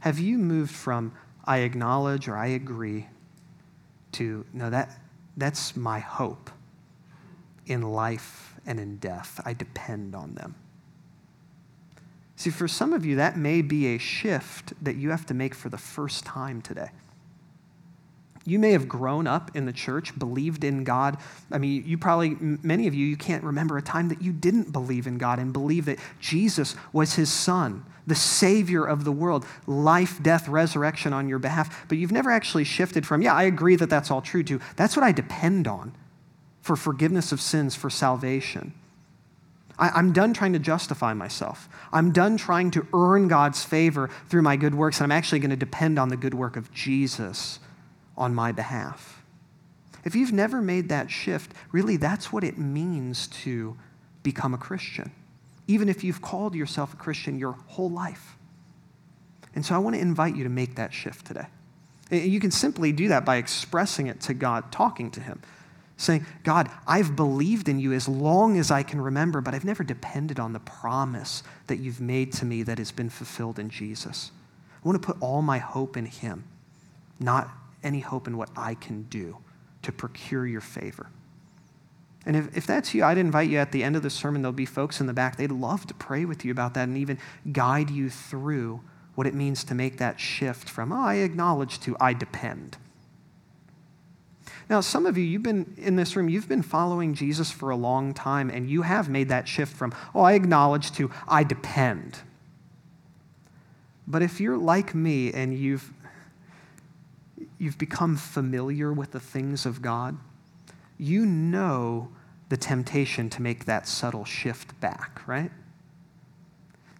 Have 0.00 0.18
you 0.18 0.38
moved 0.38 0.72
from 0.72 1.12
I 1.44 1.58
acknowledge 1.58 2.28
or 2.28 2.36
I 2.36 2.46
agree 2.48 3.06
to 4.12 4.44
no, 4.52 4.70
that, 4.70 4.98
that's 5.36 5.76
my 5.76 5.98
hope 5.98 6.50
in 7.66 7.82
life 7.82 8.54
and 8.66 8.80
in 8.80 8.96
death? 8.96 9.40
I 9.44 9.52
depend 9.52 10.14
on 10.14 10.34
them. 10.34 10.54
See, 12.36 12.50
for 12.50 12.66
some 12.66 12.92
of 12.92 13.04
you, 13.04 13.16
that 13.16 13.36
may 13.36 13.62
be 13.62 13.94
a 13.94 13.98
shift 13.98 14.72
that 14.82 14.96
you 14.96 15.10
have 15.10 15.26
to 15.26 15.34
make 15.34 15.54
for 15.54 15.68
the 15.68 15.78
first 15.78 16.24
time 16.24 16.60
today. 16.62 16.90
You 18.46 18.58
may 18.58 18.72
have 18.72 18.88
grown 18.88 19.26
up 19.26 19.50
in 19.56 19.64
the 19.64 19.72
church, 19.72 20.18
believed 20.18 20.64
in 20.64 20.84
God. 20.84 21.16
I 21.50 21.56
mean, 21.56 21.82
you 21.86 21.96
probably, 21.96 22.36
many 22.40 22.86
of 22.86 22.94
you, 22.94 23.06
you 23.06 23.16
can't 23.16 23.42
remember 23.42 23.78
a 23.78 23.82
time 23.82 24.08
that 24.10 24.20
you 24.20 24.32
didn't 24.32 24.70
believe 24.70 25.06
in 25.06 25.16
God 25.16 25.38
and 25.38 25.52
believe 25.52 25.86
that 25.86 25.98
Jesus 26.20 26.76
was 26.92 27.14
his 27.14 27.32
son, 27.32 27.86
the 28.06 28.14
Savior 28.14 28.84
of 28.84 29.04
the 29.04 29.12
world, 29.12 29.46
life, 29.66 30.22
death, 30.22 30.46
resurrection 30.46 31.14
on 31.14 31.26
your 31.26 31.38
behalf. 31.38 31.86
But 31.88 31.96
you've 31.96 32.12
never 32.12 32.30
actually 32.30 32.64
shifted 32.64 33.06
from, 33.06 33.22
yeah, 33.22 33.34
I 33.34 33.44
agree 33.44 33.76
that 33.76 33.88
that's 33.88 34.10
all 34.10 34.20
true, 34.20 34.42
to 34.44 34.60
that's 34.76 34.94
what 34.94 35.04
I 35.04 35.12
depend 35.12 35.66
on 35.66 35.94
for 36.60 36.76
forgiveness 36.76 37.32
of 37.32 37.40
sins, 37.40 37.74
for 37.74 37.88
salvation. 37.88 38.74
I, 39.78 39.98
am 39.98 40.12
done 40.12 40.34
trying 40.34 40.52
to 40.52 40.58
justify 40.58 41.14
myself. 41.14 41.68
I'm 41.92 42.12
done 42.12 42.36
trying 42.36 42.70
to 42.72 42.86
earn 42.92 43.26
God's 43.28 43.64
favor 43.64 44.10
through 44.28 44.42
my 44.42 44.56
good 44.56 44.74
works, 44.74 44.98
and 44.98 45.04
I'm 45.04 45.16
actually 45.16 45.40
going 45.40 45.50
to 45.50 45.56
depend 45.56 45.98
on 45.98 46.10
the 46.10 46.16
good 46.16 46.34
work 46.34 46.56
of 46.56 46.72
Jesus 46.72 47.58
on 48.16 48.34
my 48.34 48.52
behalf. 48.52 49.22
If 50.04 50.14
you've 50.14 50.32
never 50.32 50.60
made 50.60 50.88
that 50.90 51.10
shift, 51.10 51.52
really 51.72 51.96
that's 51.96 52.32
what 52.32 52.44
it 52.44 52.58
means 52.58 53.26
to 53.28 53.76
become 54.22 54.54
a 54.54 54.58
Christian, 54.58 55.10
even 55.66 55.88
if 55.88 56.04
you've 56.04 56.20
called 56.20 56.54
yourself 56.54 56.92
a 56.92 56.96
Christian 56.96 57.38
your 57.38 57.52
whole 57.68 57.90
life. 57.90 58.36
And 59.54 59.64
so 59.64 59.74
I 59.74 59.78
want 59.78 59.96
to 59.96 60.02
invite 60.02 60.36
you 60.36 60.44
to 60.44 60.50
make 60.50 60.74
that 60.76 60.92
shift 60.92 61.26
today. 61.26 61.46
You 62.10 62.38
can 62.38 62.50
simply 62.50 62.92
do 62.92 63.08
that 63.08 63.24
by 63.24 63.36
expressing 63.36 64.08
it 64.08 64.20
to 64.22 64.34
God, 64.34 64.70
talking 64.70 65.10
to 65.12 65.20
Him, 65.20 65.40
saying, 65.96 66.26
God, 66.42 66.68
I've 66.86 67.16
believed 67.16 67.68
in 67.68 67.78
you 67.78 67.92
as 67.92 68.08
long 68.08 68.58
as 68.58 68.70
I 68.70 68.82
can 68.82 69.00
remember, 69.00 69.40
but 69.40 69.54
I've 69.54 69.64
never 69.64 69.84
depended 69.84 70.38
on 70.38 70.52
the 70.52 70.60
promise 70.60 71.42
that 71.66 71.78
you've 71.78 72.00
made 72.00 72.32
to 72.34 72.44
me 72.44 72.62
that 72.64 72.78
has 72.78 72.92
been 72.92 73.08
fulfilled 73.08 73.58
in 73.58 73.70
Jesus. 73.70 74.32
I 74.84 74.88
want 74.88 75.00
to 75.00 75.06
put 75.06 75.16
all 75.22 75.40
my 75.40 75.58
hope 75.58 75.96
in 75.96 76.04
Him, 76.04 76.44
not 77.18 77.48
any 77.84 78.00
hope 78.00 78.26
in 78.26 78.36
what 78.36 78.50
I 78.56 78.74
can 78.74 79.04
do 79.04 79.38
to 79.82 79.92
procure 79.92 80.46
your 80.46 80.60
favor. 80.60 81.10
And 82.26 82.36
if, 82.36 82.56
if 82.56 82.66
that's 82.66 82.94
you, 82.94 83.04
I'd 83.04 83.18
invite 83.18 83.50
you 83.50 83.58
at 83.58 83.70
the 83.70 83.84
end 83.84 83.96
of 83.96 84.02
the 84.02 84.10
sermon, 84.10 84.42
there'll 84.42 84.52
be 84.52 84.66
folks 84.66 85.00
in 85.00 85.06
the 85.06 85.12
back. 85.12 85.36
They'd 85.36 85.52
love 85.52 85.86
to 85.86 85.94
pray 85.94 86.24
with 86.24 86.44
you 86.44 86.50
about 86.50 86.74
that 86.74 86.88
and 86.88 86.96
even 86.96 87.18
guide 87.52 87.90
you 87.90 88.08
through 88.08 88.80
what 89.14 89.26
it 89.26 89.34
means 89.34 89.62
to 89.64 89.74
make 89.74 89.98
that 89.98 90.18
shift 90.18 90.68
from, 90.68 90.90
oh, 90.90 91.00
I 91.00 91.16
acknowledge 91.16 91.78
to, 91.80 91.96
I 92.00 92.14
depend. 92.14 92.78
Now, 94.68 94.80
some 94.80 95.04
of 95.04 95.18
you, 95.18 95.24
you've 95.24 95.42
been 95.42 95.74
in 95.76 95.96
this 95.96 96.16
room, 96.16 96.28
you've 96.28 96.48
been 96.48 96.62
following 96.62 97.14
Jesus 97.14 97.50
for 97.50 97.70
a 97.70 97.76
long 97.76 98.14
time, 98.14 98.48
and 98.48 98.68
you 98.68 98.82
have 98.82 99.08
made 99.08 99.28
that 99.28 99.46
shift 99.46 99.76
from, 99.76 99.94
oh, 100.14 100.22
I 100.22 100.32
acknowledge 100.32 100.90
to, 100.92 101.10
I 101.28 101.44
depend. 101.44 102.20
But 104.06 104.22
if 104.22 104.40
you're 104.40 104.58
like 104.58 104.94
me 104.94 105.32
and 105.32 105.56
you've 105.56 105.92
you've 107.58 107.78
become 107.78 108.16
familiar 108.16 108.92
with 108.92 109.12
the 109.12 109.20
things 109.20 109.66
of 109.66 109.82
God, 109.82 110.16
you 110.98 111.26
know 111.26 112.10
the 112.48 112.56
temptation 112.56 113.30
to 113.30 113.42
make 113.42 113.64
that 113.64 113.88
subtle 113.88 114.24
shift 114.24 114.78
back, 114.80 115.20
right? 115.26 115.50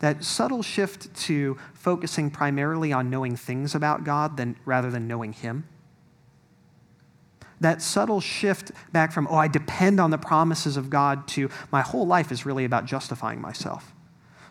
That 0.00 0.24
subtle 0.24 0.62
shift 0.62 1.14
to 1.26 1.56
focusing 1.72 2.30
primarily 2.30 2.92
on 2.92 3.10
knowing 3.10 3.36
things 3.36 3.74
about 3.74 4.04
God 4.04 4.36
than, 4.36 4.56
rather 4.64 4.90
than 4.90 5.06
knowing 5.06 5.32
Him. 5.32 5.68
That 7.60 7.80
subtle 7.80 8.20
shift 8.20 8.72
back 8.92 9.12
from, 9.12 9.28
oh, 9.30 9.36
I 9.36 9.48
depend 9.48 10.00
on 10.00 10.10
the 10.10 10.18
promises 10.18 10.76
of 10.76 10.90
God, 10.90 11.28
to 11.28 11.48
my 11.70 11.82
whole 11.82 12.06
life 12.06 12.32
is 12.32 12.44
really 12.44 12.64
about 12.64 12.84
justifying 12.84 13.40
myself. 13.40 13.94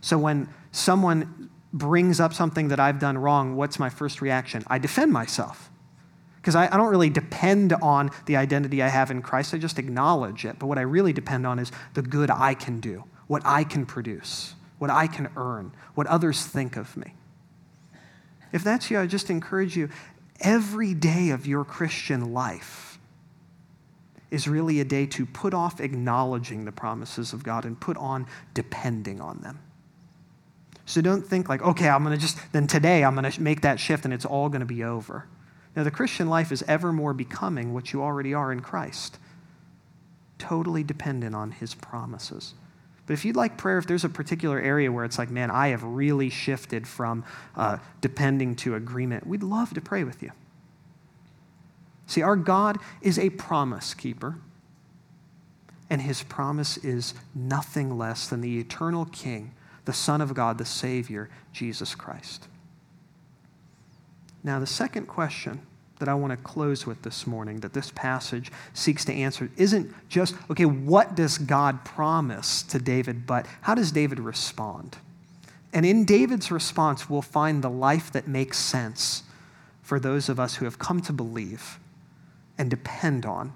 So 0.02 0.18
when 0.18 0.50
someone 0.72 1.50
brings 1.74 2.20
up 2.20 2.34
something 2.34 2.70
that 2.70 2.80
I've 2.80 3.00
done 3.00 3.18
wrong, 3.18 3.56
what's 3.56 3.80
my 3.80 3.89
first 3.89 4.22
reaction? 4.22 4.63
I 4.68 4.78
defend 4.78 5.12
myself 5.12 5.70
because 6.44 6.56
I, 6.56 6.66
I, 6.66 6.76
don't 6.76 6.90
really 6.90 7.10
depend 7.10 7.72
on 7.72 8.12
the 8.26 8.36
identity 8.36 8.84
I 8.84 8.90
have 8.90 9.10
in 9.10 9.22
Christ. 9.22 9.54
I 9.54 9.58
just 9.58 9.80
acknowledge 9.80 10.44
it. 10.44 10.60
But 10.60 10.68
what 10.68 10.78
I 10.78 10.82
really 10.82 11.14
depend 11.14 11.48
on 11.48 11.58
is 11.58 11.72
the 11.94 12.02
good 12.02 12.30
I 12.30 12.54
can 12.54 12.82
do, 12.82 13.06
what 13.28 13.42
I 13.46 13.64
can 13.64 13.86
produce, 13.86 14.54
what 14.78 14.90
I 14.90 15.08
can 15.08 15.30
earn, 15.38 15.72
what 15.96 16.06
others 16.08 16.46
think 16.46 16.76
of 16.76 16.98
me. 16.98 17.14
If 18.52 18.62
that's 18.62 18.92
you, 18.92 19.00
I 19.00 19.08
just 19.08 19.30
encourage 19.30 19.78
you 19.78 19.88
every 20.42 20.94
day 20.94 21.30
of 21.30 21.48
your 21.48 21.64
Christian 21.64 22.34
life 22.34 23.00
is 24.30 24.46
really 24.46 24.82
a 24.82 24.86
day 24.86 25.06
to 25.06 25.26
put 25.26 25.54
off 25.54 25.80
acknowledging 25.80 26.66
the 26.66 26.74
promises 26.74 27.32
of 27.32 27.44
God 27.44 27.64
and 27.64 27.80
put 27.80 27.96
on 27.96 28.28
depending 28.54 29.22
on 29.22 29.40
them. 29.40 29.60
So 30.86 31.00
don't 31.00 31.26
think 31.26 31.48
like, 31.48 31.62
okay, 31.62 31.88
I'm 31.88 32.04
going 32.04 32.14
to 32.14 32.22
just, 32.22 32.38
then 32.52 32.68
today 32.68 33.06
I'm 33.06 33.16
going 33.16 33.32
to 33.32 33.42
make 33.42 33.62
that 33.62 33.80
shift 33.80 34.04
and 34.04 34.14
it's 34.14 34.26
all 34.26 34.50
going 34.50 34.60
to 34.60 34.66
be 34.66 34.84
over. 34.84 35.26
Now, 35.76 35.84
the 35.84 35.92
Christian 35.92 36.30
life 36.30 36.52
is 36.52 36.64
ever 36.68 36.94
more 36.94 37.14
becoming 37.14 37.74
what 37.74 37.94
you 37.94 38.04
already 38.04 38.34
are 38.34 38.52
in 38.52 38.60
Christ, 38.60 39.18
totally 40.38 40.84
dependent 40.84 41.36
on 41.36 41.52
his 41.52 41.74
promises. 41.74 42.54
But 43.06 43.14
if 43.14 43.26
you'd 43.26 43.36
like 43.36 43.58
prayer, 43.58 43.80
if 43.80 43.88
there's 43.88 44.06
a 44.06 44.10
particular 44.10 44.60
area 44.60 44.92
where 44.92 45.04
it's 45.04 45.18
like, 45.18 45.30
man, 45.30 45.52
I 45.52 45.70
have 45.70 45.84
really 45.84 46.30
shifted 46.30 46.88
from 46.88 47.26
uh, 47.56 47.78
depending 48.02 48.56
to 48.58 48.76
agreement, 48.76 49.28
we'd 49.28 49.44
love 49.44 49.74
to 49.74 49.82
pray 49.82 50.04
with 50.04 50.24
you. 50.24 50.32
See, 52.08 52.22
our 52.22 52.36
God 52.36 52.78
is 53.02 53.18
a 53.18 53.30
promise 53.32 53.94
keeper, 53.94 54.36
and 55.90 56.02
his 56.02 56.24
promise 56.24 56.78
is 56.78 57.14
nothing 57.34 57.98
less 57.98 58.28
than 58.28 58.42
the 58.42 58.60
eternal 58.60 59.06
King, 59.06 59.54
the 59.86 59.94
Son 59.94 60.22
of 60.22 60.34
God, 60.34 60.58
the 60.58 60.66
Savior, 60.66 61.30
Jesus 61.52 61.96
Christ. 61.96 62.48
Now, 64.44 64.60
the 64.60 64.68
second 64.68 65.08
question 65.08 65.62
that 66.00 66.10
I 66.10 66.14
want 66.16 66.32
to 66.32 66.38
close 66.38 66.86
with 66.86 67.02
this 67.04 67.26
morning, 67.26 67.62
that 67.62 67.74
this 67.74 67.92
passage 67.92 68.52
seeks 68.74 69.06
to 69.06 69.14
answer, 69.14 69.50
isn't 69.56 69.94
just, 70.10 70.36
okay, 70.50 70.66
what 70.66 71.16
does 71.16 71.38
God 71.38 71.86
promise 71.86 72.64
to 72.64 72.80
David, 72.80 73.26
but 73.26 73.46
how 73.62 73.74
does 73.74 73.92
David 73.92 74.20
respond? 74.20 74.98
And 75.72 75.86
in 75.86 76.06
David's 76.06 76.52
response, 76.52 77.10
we'll 77.10 77.22
find 77.22 77.64
the 77.64 77.70
life 77.70 78.12
that 78.12 78.28
makes 78.28 78.58
sense 78.58 79.24
for 79.82 80.00
those 80.00 80.30
of 80.30 80.40
us 80.40 80.56
who 80.56 80.66
have 80.66 80.78
come 80.78 81.02
to 81.02 81.14
believe 81.14 81.80
and 82.58 82.70
depend 82.70 83.26
on 83.26 83.54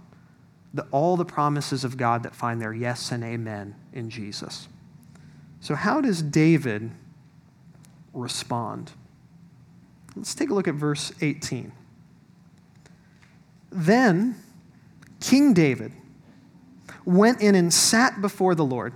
the, 0.74 0.86
all 0.92 1.18
the 1.18 1.26
promises 1.26 1.84
of 1.84 1.98
God 1.98 2.24
that 2.24 2.36
find 2.36 2.62
their 2.62 2.74
yes 2.74 3.12
and 3.12 3.24
amen 3.24 3.76
in 3.94 4.10
Jesus. 4.10 4.68
So, 5.60 5.76
how 5.76 6.02
does 6.02 6.22
David 6.22 6.92
respond? 8.14 8.92
Let's 10.18 10.34
take 10.34 10.50
a 10.50 10.54
look 10.54 10.68
at 10.68 10.74
verse 10.74 11.12
18. 11.22 11.72
Then 13.72 14.36
King 15.20 15.54
David 15.54 15.92
went 17.06 17.42
in 17.42 17.54
and 17.54 17.72
sat 17.72 18.20
before 18.20 18.56
the 18.56 18.66
Lord 18.66 18.94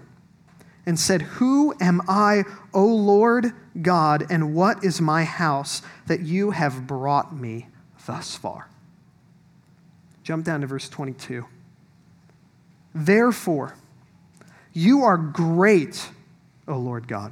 and 0.86 1.00
said, 1.00 1.22
Who 1.22 1.76
am 1.80 2.02
I, 2.08 2.44
O 2.74 2.86
Lord 2.86 3.54
God, 3.82 4.26
and 4.32 4.56
what 4.56 4.84
is 4.84 5.00
my 5.00 5.24
house 5.24 5.84
that 6.08 6.22
you 6.22 6.52
have 6.52 6.88
brought 6.88 7.36
me 7.36 7.68
thus 8.08 8.36
far? 8.36 8.68
Jump 10.24 10.46
down 10.46 10.62
to 10.62 10.68
verse 10.68 10.90
22. 10.90 11.46
Therefore, 12.96 13.76
you 14.74 15.04
are 15.04 15.18
great, 15.18 16.10
O 16.68 16.78
Lord 16.78 17.08
God 17.08 17.32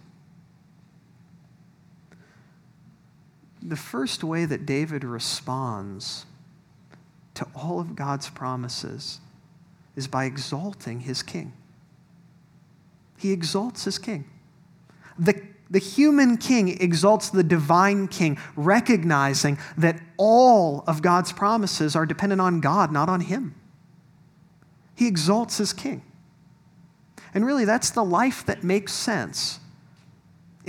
the 3.61 3.75
first 3.75 4.23
way 4.23 4.45
that 4.45 4.65
David 4.65 5.03
responds 5.03 6.25
to 7.35 7.45
all 7.55 7.79
of 7.79 7.95
God's 7.95 8.29
promises 8.29 9.19
is 9.95 10.07
by 10.07 10.25
exalting 10.25 11.01
his 11.01 11.21
king. 11.23 11.53
He 13.17 13.31
exalts 13.31 13.85
his 13.85 13.97
king. 13.97 14.25
the, 15.17 15.41
the 15.69 15.79
human 15.79 16.37
king 16.37 16.81
exalts 16.81 17.29
the 17.29 17.43
divine 17.43 18.07
king, 18.07 18.37
recognizing 18.55 19.57
that 19.77 20.01
all 20.17 20.83
of 20.87 21.01
God's 21.01 21.31
promises 21.31 21.95
are 21.95 22.05
dependent 22.05 22.41
on 22.41 22.59
God, 22.59 22.91
not 22.91 23.07
on 23.07 23.21
him. 23.21 23.55
He 24.95 25.07
exalts 25.07 25.57
his 25.57 25.71
king. 25.71 26.03
And 27.33 27.45
really, 27.45 27.63
that's 27.63 27.91
the 27.91 28.03
life 28.03 28.45
that 28.45 28.63
makes 28.63 28.93
sense 28.93 29.59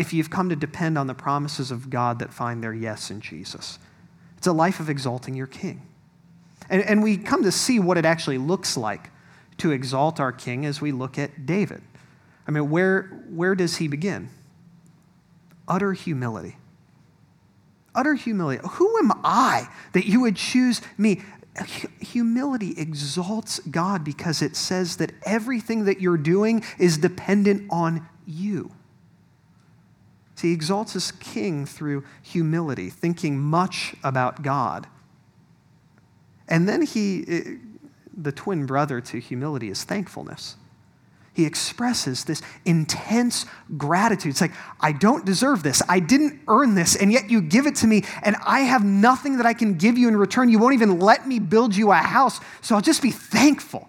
if 0.03 0.13
you've 0.13 0.31
come 0.31 0.49
to 0.49 0.57
depend 0.57 0.99
on 0.99 1.07
the 1.07 1.15
promises 1.15 1.71
of 1.71 1.89
God 1.89 2.19
that 2.19 2.33
find 2.33 2.63
their 2.63 2.75
yes 2.75 3.11
in 3.11 3.21
Jesus. 3.21 3.79
It's 4.37 4.49
a 4.49 4.53
life 4.53 4.81
of 4.81 4.91
exalting 4.91 5.37
your 5.37 5.47
king. 5.47 5.81
And, 6.69 6.83
and 6.83 7.03
we 7.05 7.17
come 7.17 7.45
to 7.45 7.53
see 7.53 7.79
what 7.79 7.97
it 7.97 8.05
actually 8.05 8.39
looks 8.39 8.77
like 8.77 9.11
to 9.59 9.71
exalt 9.71 10.19
our 10.19 10.33
king 10.33 10.67
as 10.67 10.81
we 10.81 10.91
look 10.91 11.21
at 11.21 11.47
David. 11.47 11.83
I 12.49 12.51
mean, 12.51 12.69
where, 12.69 13.05
where 13.31 13.55
does 13.55 13.77
he 13.77 13.87
begin? 13.87 14.29
Utter 15.69 15.93
humility. 15.93 16.57
Utter 17.95 18.15
humility. 18.15 18.61
Who 18.73 18.99
am 18.99 19.13
I 19.23 19.69
that 19.93 20.07
you 20.07 20.23
would 20.23 20.35
choose 20.35 20.81
me? 20.99 21.23
Humility 22.01 22.75
exalts 22.77 23.61
God 23.61 24.03
because 24.03 24.43
it 24.43 24.57
says 24.57 24.97
that 24.97 25.13
everything 25.25 25.85
that 25.85 26.01
you're 26.01 26.17
doing 26.17 26.65
is 26.81 26.99
dependent 26.99 27.71
on 27.71 28.09
you. 28.27 28.73
See, 30.35 30.49
he 30.49 30.55
exalts 30.55 30.95
his 30.95 31.13
king 31.13 31.67
through 31.67 32.05
humility, 32.23 32.91
thinking 32.91 33.39
much 33.39 33.95
about 34.03 34.43
God. 34.43 34.87
And 36.49 36.69
then 36.69 36.83
he, 36.83 37.25
eh, 37.29 37.43
the 38.17 38.33
twin 38.33 38.67
brother 38.67 39.01
to 39.01 39.19
humility 39.19 39.71
is 39.71 39.85
thankfulness. 39.85 40.57
He 41.35 41.47
expresses 41.47 42.25
this 42.25 42.43
intense 42.67 43.47
gratitude. 43.79 44.31
It's 44.31 44.41
like, 44.43 44.53
I 44.81 44.93
don't 44.93 45.25
deserve 45.25 45.63
this. 45.63 45.81
I 45.89 45.99
didn't 45.99 46.41
earn 46.47 46.75
this, 46.75 46.95
and 46.95 47.11
yet 47.11 47.31
you 47.31 47.41
give 47.41 47.67
it 47.67 47.77
to 47.77 47.87
me, 47.87 48.05
and 48.23 48.37
I 48.45 48.61
have 48.61 48.85
nothing 48.85 49.39
that 49.39 49.47
I 49.47 49.55
can 49.55 49.79
give 49.79 49.97
you 49.97 50.09
in 50.09 50.17
return. 50.17 50.51
You 50.51 50.59
won't 50.59 50.75
even 50.75 50.99
let 50.99 51.27
me 51.27 51.39
build 51.39 51.75
you 51.75 51.91
a 51.91 51.97
house, 51.97 52.39
so 52.61 52.75
I'll 52.75 52.83
just 52.83 53.01
be 53.01 53.11
thankful. 53.11 53.89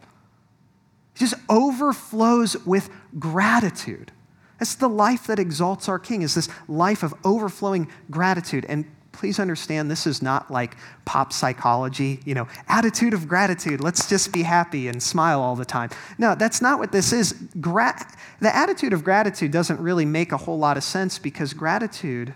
He 1.16 1.20
just 1.20 1.36
overflows 1.50 2.66
with 2.66 2.90
gratitude. 3.20 4.14
That's 4.60 4.76
the 4.76 4.88
life 4.88 5.28
that 5.28 5.40
exalts 5.40 5.90
our 5.90 6.00
King, 6.00 6.22
is 6.22 6.36
this 6.36 6.50
life 6.68 7.04
of 7.04 7.14
overflowing 7.24 7.90
gratitude. 8.10 8.66
And 8.70 8.86
please 9.12 9.40
understand 9.40 9.90
this 9.90 10.08
is 10.08 10.22
not 10.22 10.52
like 10.52 10.76
pop 11.06 11.32
psychology, 11.32 12.20
you 12.26 12.34
know, 12.34 12.48
attitude 12.68 13.14
of 13.14 13.28
gratitude. 13.28 13.82
Let's 13.82 14.10
just 14.10 14.34
be 14.34 14.44
happy 14.44 14.88
and 14.88 15.02
smile 15.02 15.42
all 15.42 15.56
the 15.56 15.66
time. 15.66 15.90
No, 16.18 16.36
that's 16.36 16.62
not 16.62 16.80
what 16.80 16.92
this 16.92 17.14
is. 17.14 17.34
Gra- 17.60 18.08
the 18.40 18.54
attitude 18.56 18.94
of 18.94 19.04
gratitude 19.04 19.52
doesn't 19.52 19.80
really 19.80 20.06
make 20.06 20.32
a 20.32 20.38
whole 20.38 20.58
lot 20.58 20.78
of 20.78 20.84
sense 20.84 21.20
because 21.20 21.54
gratitude 21.54 22.34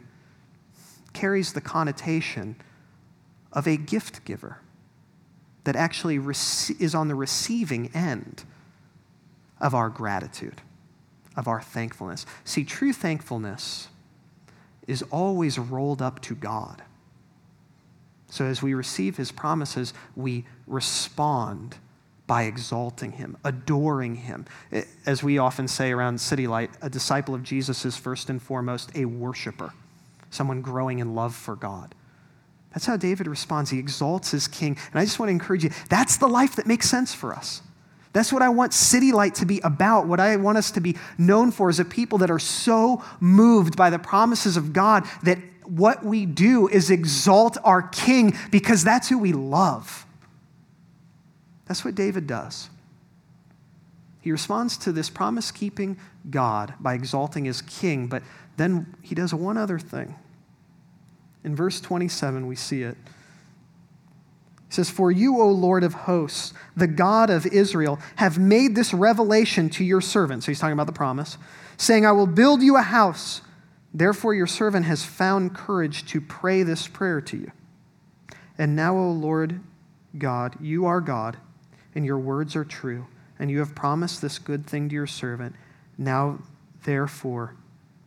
carries 1.14 1.54
the 1.54 1.62
connotation 1.62 2.56
of 3.52 3.68
a 3.68 3.76
gift 3.76 4.24
giver 4.24 4.60
that 5.64 5.76
actually 5.76 6.18
is 6.80 6.96
on 6.96 7.08
the 7.08 7.16
receiving 7.16 7.94
end 7.94 8.44
of 9.60 9.74
our 9.74 9.90
gratitude, 9.90 10.62
of 11.38 11.48
our 11.48 11.62
thankfulness. 11.62 12.26
See, 12.44 12.66
true 12.66 12.92
thankfulness 12.92 13.88
is 14.88 15.04
always 15.04 15.60
rolled 15.60 16.02
up 16.02 16.20
to 16.24 16.36
God. 16.36 16.82
So 18.30 18.46
as 18.46 18.62
we 18.62 18.74
receive 18.74 19.16
his 19.16 19.32
promises, 19.32 19.94
we 20.16 20.46
respond 20.66 21.78
by 22.26 22.44
exalting 22.44 23.14
him, 23.14 23.38
adoring 23.46 24.16
him. 24.16 24.46
Eh, 24.72 24.84
as 25.06 25.24
we 25.24 25.38
often 25.38 25.68
say 25.68 25.92
around 25.92 26.18
Citylight, 26.18 26.70
a 26.82 26.90
disciple 26.90 27.34
of 27.34 27.44
Jesus 27.44 27.86
is 27.86 27.96
first 27.96 28.30
and 28.30 28.42
foremost 28.42 28.92
a 28.96 29.06
worshiper, 29.06 29.72
someone 30.30 30.62
growing 30.62 31.00
in 31.00 31.16
love 31.16 31.34
for 31.34 31.56
God. 31.56 31.96
That's 32.74 32.86
how 32.86 32.98
David 32.98 33.28
responds. 33.28 33.70
He 33.70 33.80
exalts 33.80 34.32
his 34.32 34.48
king. 34.48 34.78
And 34.92 35.00
I 35.00 35.06
just 35.06 35.20
want 35.20 35.30
to 35.30 35.32
encourage 35.32 35.64
you 35.64 35.72
that's 35.90 36.18
the 36.18 36.28
life 36.28 36.58
that 36.58 36.68
makes 36.68 36.90
sense 36.90 37.14
for 37.14 37.34
us. 37.34 37.62
That's 38.14 38.34
what 38.34 38.42
I 38.42 38.50
want 38.50 38.72
Citylight 38.72 39.36
to 39.36 39.46
be 39.46 39.60
about. 39.60 40.08
What 40.08 40.20
I 40.20 40.36
want 40.38 40.58
us 40.58 40.72
to 40.72 40.82
be 40.82 40.96
known 41.18 41.52
for 41.52 41.70
is 41.70 41.80
a 41.80 41.86
people 41.86 42.18
that 42.20 42.32
are 42.32 42.40
so 42.40 43.04
moved 43.20 43.76
by 43.76 43.90
the 43.90 44.00
promises 44.00 44.58
of 44.58 44.74
God 44.74 45.06
that 45.24 45.38
what 45.66 46.04
we 46.04 46.26
do 46.26 46.68
is 46.68 46.90
exalt 46.90 47.58
our 47.64 47.82
King 47.82 48.36
because 48.52 48.84
that's 48.84 49.10
who 49.10 49.20
we 49.20 49.34
love. 49.34 50.06
That's 51.66 51.84
what 51.84 51.96
David 51.96 52.28
does. 52.28 52.70
He 54.22 54.32
responds 54.32 54.78
to 54.80 54.92
this 54.92 55.10
promise 55.10 55.52
keeping 55.52 55.98
God 56.30 56.74
by 56.80 56.96
exalting 56.96 57.46
his 57.46 57.62
king, 57.62 58.08
but 58.08 58.24
then 58.58 58.94
he 59.02 59.16
does 59.16 59.34
one 59.34 59.58
other 59.58 59.80
thing. 59.80 60.16
In 61.44 61.56
verse 61.56 61.80
27, 61.80 62.46
we 62.46 62.56
see 62.56 62.82
it. 62.82 62.98
He 64.68 64.74
says, 64.74 64.90
For 64.90 65.12
you, 65.12 65.40
O 65.40 65.50
Lord 65.50 65.84
of 65.84 65.94
hosts, 65.94 66.54
the 66.76 66.88
God 66.88 67.30
of 67.30 67.46
Israel, 67.46 68.00
have 68.18 68.38
made 68.38 68.76
this 68.76 68.94
revelation 68.94 69.70
to 69.72 69.84
your 69.84 70.02
servant. 70.02 70.44
So 70.44 70.52
he's 70.52 70.60
talking 70.60 70.74
about 70.74 70.88
the 70.88 70.94
promise, 70.94 71.38
saying, 71.78 72.06
I 72.06 72.12
will 72.12 72.28
build 72.28 72.62
you 72.62 72.76
a 72.76 72.82
house. 72.82 73.42
Therefore, 73.94 74.34
your 74.34 74.48
servant 74.48 74.86
has 74.86 75.04
found 75.04 75.56
courage 75.56 76.06
to 76.08 76.20
pray 76.20 76.64
this 76.64 76.88
prayer 76.88 77.22
to 77.22 77.38
you. 77.38 77.52
And 78.58 78.76
now, 78.76 78.96
O 78.98 79.12
Lord 79.12 79.62
God, 80.18 80.56
you 80.60 80.86
are 80.86 81.00
God, 81.00 81.38
and 81.96 82.06
your 82.06 82.20
words 82.20 82.56
are 82.56 82.66
true, 82.66 83.08
and 83.40 83.50
you 83.50 83.60
have 83.60 83.74
promised 83.74 84.22
this 84.22 84.38
good 84.40 84.68
thing 84.68 84.90
to 84.90 84.96
your 84.96 85.08
servant. 85.08 85.56
Now, 85.98 86.40
therefore, 86.84 87.56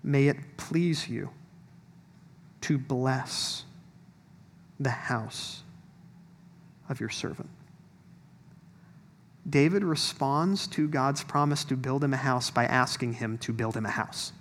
may 0.03 0.29
it 0.29 0.37
please 0.57 1.09
you 1.09 1.31
to 2.63 2.77
bless 2.79 3.65
the 4.79 4.91
house 4.91 5.63
of 6.91 7.01
your 7.01 7.09
servant. 7.09 7.49
David 9.49 9.83
responds 9.83 10.67
to 10.69 10.87
God's 10.87 11.25
promise 11.25 11.65
to 11.65 11.77
build 11.77 12.05
him 12.05 12.13
a 12.13 12.19
house 12.19 12.51
by 12.51 12.67
asking 12.67 13.15
him 13.15 13.39
to 13.39 13.53
build 13.53 13.77
him 13.77 13.87
a 13.87 13.91
house. 13.91 14.33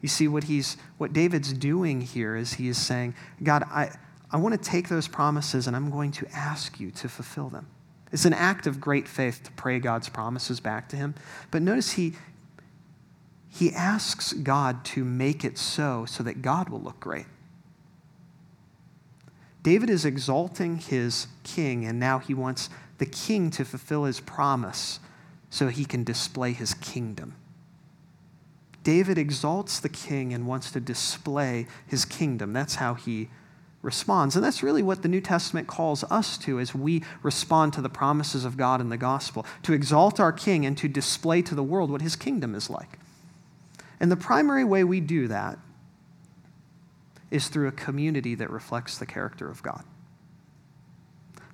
You 0.00 0.08
see, 0.08 0.26
what, 0.28 0.44
he's, 0.44 0.76
what 0.96 1.12
David's 1.12 1.52
doing 1.52 2.00
here 2.00 2.36
is 2.36 2.54
he 2.54 2.68
is 2.68 2.78
saying, 2.78 3.14
God, 3.42 3.62
I, 3.64 3.90
I 4.30 4.36
want 4.38 4.60
to 4.60 4.70
take 4.70 4.88
those 4.88 5.08
promises 5.08 5.66
and 5.66 5.76
I'm 5.76 5.90
going 5.90 6.12
to 6.12 6.26
ask 6.32 6.80
you 6.80 6.90
to 6.92 7.08
fulfill 7.08 7.48
them. 7.48 7.66
It's 8.10 8.24
an 8.24 8.32
act 8.32 8.66
of 8.66 8.80
great 8.80 9.06
faith 9.06 9.42
to 9.44 9.52
pray 9.52 9.78
God's 9.78 10.08
promises 10.08 10.60
back 10.60 10.88
to 10.90 10.96
him. 10.96 11.14
But 11.50 11.62
notice 11.62 11.92
he, 11.92 12.14
he 13.48 13.72
asks 13.72 14.32
God 14.32 14.84
to 14.86 15.04
make 15.04 15.44
it 15.44 15.58
so, 15.58 16.04
so 16.06 16.22
that 16.22 16.42
God 16.42 16.68
will 16.68 16.80
look 16.80 17.00
great. 17.00 17.26
David 19.68 19.90
is 19.90 20.06
exalting 20.06 20.78
his 20.78 21.26
king, 21.44 21.84
and 21.84 22.00
now 22.00 22.20
he 22.20 22.32
wants 22.32 22.70
the 22.96 23.04
king 23.04 23.50
to 23.50 23.66
fulfill 23.66 24.04
his 24.04 24.18
promise 24.18 24.98
so 25.50 25.68
he 25.68 25.84
can 25.84 26.04
display 26.04 26.52
his 26.52 26.72
kingdom. 26.72 27.34
David 28.82 29.18
exalts 29.18 29.78
the 29.78 29.90
king 29.90 30.32
and 30.32 30.46
wants 30.46 30.70
to 30.70 30.80
display 30.80 31.66
his 31.86 32.06
kingdom. 32.06 32.54
That's 32.54 32.76
how 32.76 32.94
he 32.94 33.28
responds. 33.82 34.36
And 34.36 34.42
that's 34.42 34.62
really 34.62 34.82
what 34.82 35.02
the 35.02 35.08
New 35.08 35.20
Testament 35.20 35.66
calls 35.66 36.02
us 36.04 36.38
to 36.38 36.58
as 36.58 36.74
we 36.74 37.02
respond 37.22 37.74
to 37.74 37.82
the 37.82 37.90
promises 37.90 38.46
of 38.46 38.56
God 38.56 38.80
in 38.80 38.88
the 38.88 38.96
gospel 38.96 39.44
to 39.64 39.74
exalt 39.74 40.18
our 40.18 40.32
king 40.32 40.64
and 40.64 40.78
to 40.78 40.88
display 40.88 41.42
to 41.42 41.54
the 41.54 41.62
world 41.62 41.90
what 41.90 42.00
his 42.00 42.16
kingdom 42.16 42.54
is 42.54 42.70
like. 42.70 42.98
And 44.00 44.10
the 44.10 44.16
primary 44.16 44.64
way 44.64 44.82
we 44.82 45.00
do 45.00 45.28
that 45.28 45.58
is 47.30 47.48
through 47.48 47.68
a 47.68 47.72
community 47.72 48.34
that 48.34 48.50
reflects 48.50 48.98
the 48.98 49.06
character 49.06 49.50
of 49.50 49.62
God. 49.62 49.84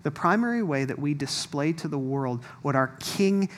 The 0.03 0.11
primary 0.11 0.63
way 0.63 0.85
that 0.85 0.99
we 0.99 1.15
display 1.15 1.73
to 1.75 1.89
the 1.89 1.99
world 1.99 2.45
what 2.63 2.77
our 2.77 2.97
king, 3.01 3.49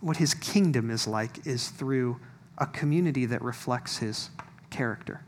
what 0.00 0.16
his 0.16 0.32
kingdom 0.34 0.90
is 0.90 1.06
like, 1.06 1.46
is 1.46 1.68
through 1.68 2.20
a 2.56 2.66
community 2.66 3.26
that 3.26 3.42
reflects 3.42 3.98
his 3.98 4.30
character, 4.70 5.22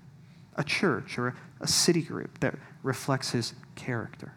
a 0.56 0.64
church 0.64 1.18
or 1.18 1.34
a 1.60 1.66
city 1.66 2.02
group 2.02 2.38
that 2.40 2.54
reflects 2.82 3.30
his 3.30 3.54
character. 3.74 4.32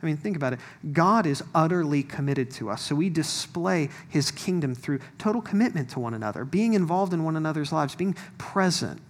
I 0.00 0.06
mean, 0.06 0.16
think 0.16 0.36
about 0.36 0.52
it. 0.52 0.60
God 0.92 1.26
is 1.26 1.42
utterly 1.54 2.04
committed 2.04 2.50
to 2.52 2.70
us. 2.70 2.82
So 2.82 2.94
we 2.94 3.10
display 3.10 3.88
his 4.08 4.30
kingdom 4.30 4.74
through 4.74 5.00
total 5.18 5.42
commitment 5.42 5.90
to 5.90 6.00
one 6.00 6.14
another, 6.14 6.44
being 6.44 6.74
involved 6.74 7.12
in 7.12 7.24
one 7.24 7.36
another's 7.36 7.72
lives, 7.72 7.96
being 7.96 8.14
present, 8.36 9.00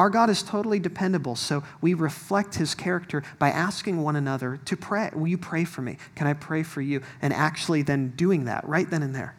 our 0.00 0.08
God 0.08 0.30
is 0.30 0.42
totally 0.42 0.78
dependable, 0.80 1.36
so 1.36 1.62
we 1.82 1.92
reflect 1.92 2.54
his 2.54 2.74
character 2.74 3.22
by 3.38 3.50
asking 3.50 4.00
one 4.02 4.16
another 4.16 4.56
to 4.64 4.74
pray. 4.74 5.10
Will 5.12 5.28
you 5.28 5.36
pray 5.36 5.64
for 5.64 5.82
me? 5.82 5.98
Can 6.14 6.26
I 6.26 6.32
pray 6.32 6.62
for 6.62 6.80
you? 6.80 7.02
And 7.20 7.34
actually 7.34 7.82
then 7.82 8.14
doing 8.16 8.46
that 8.46 8.66
right 8.66 8.88
then 8.88 9.02
and 9.02 9.14
there. 9.14 9.36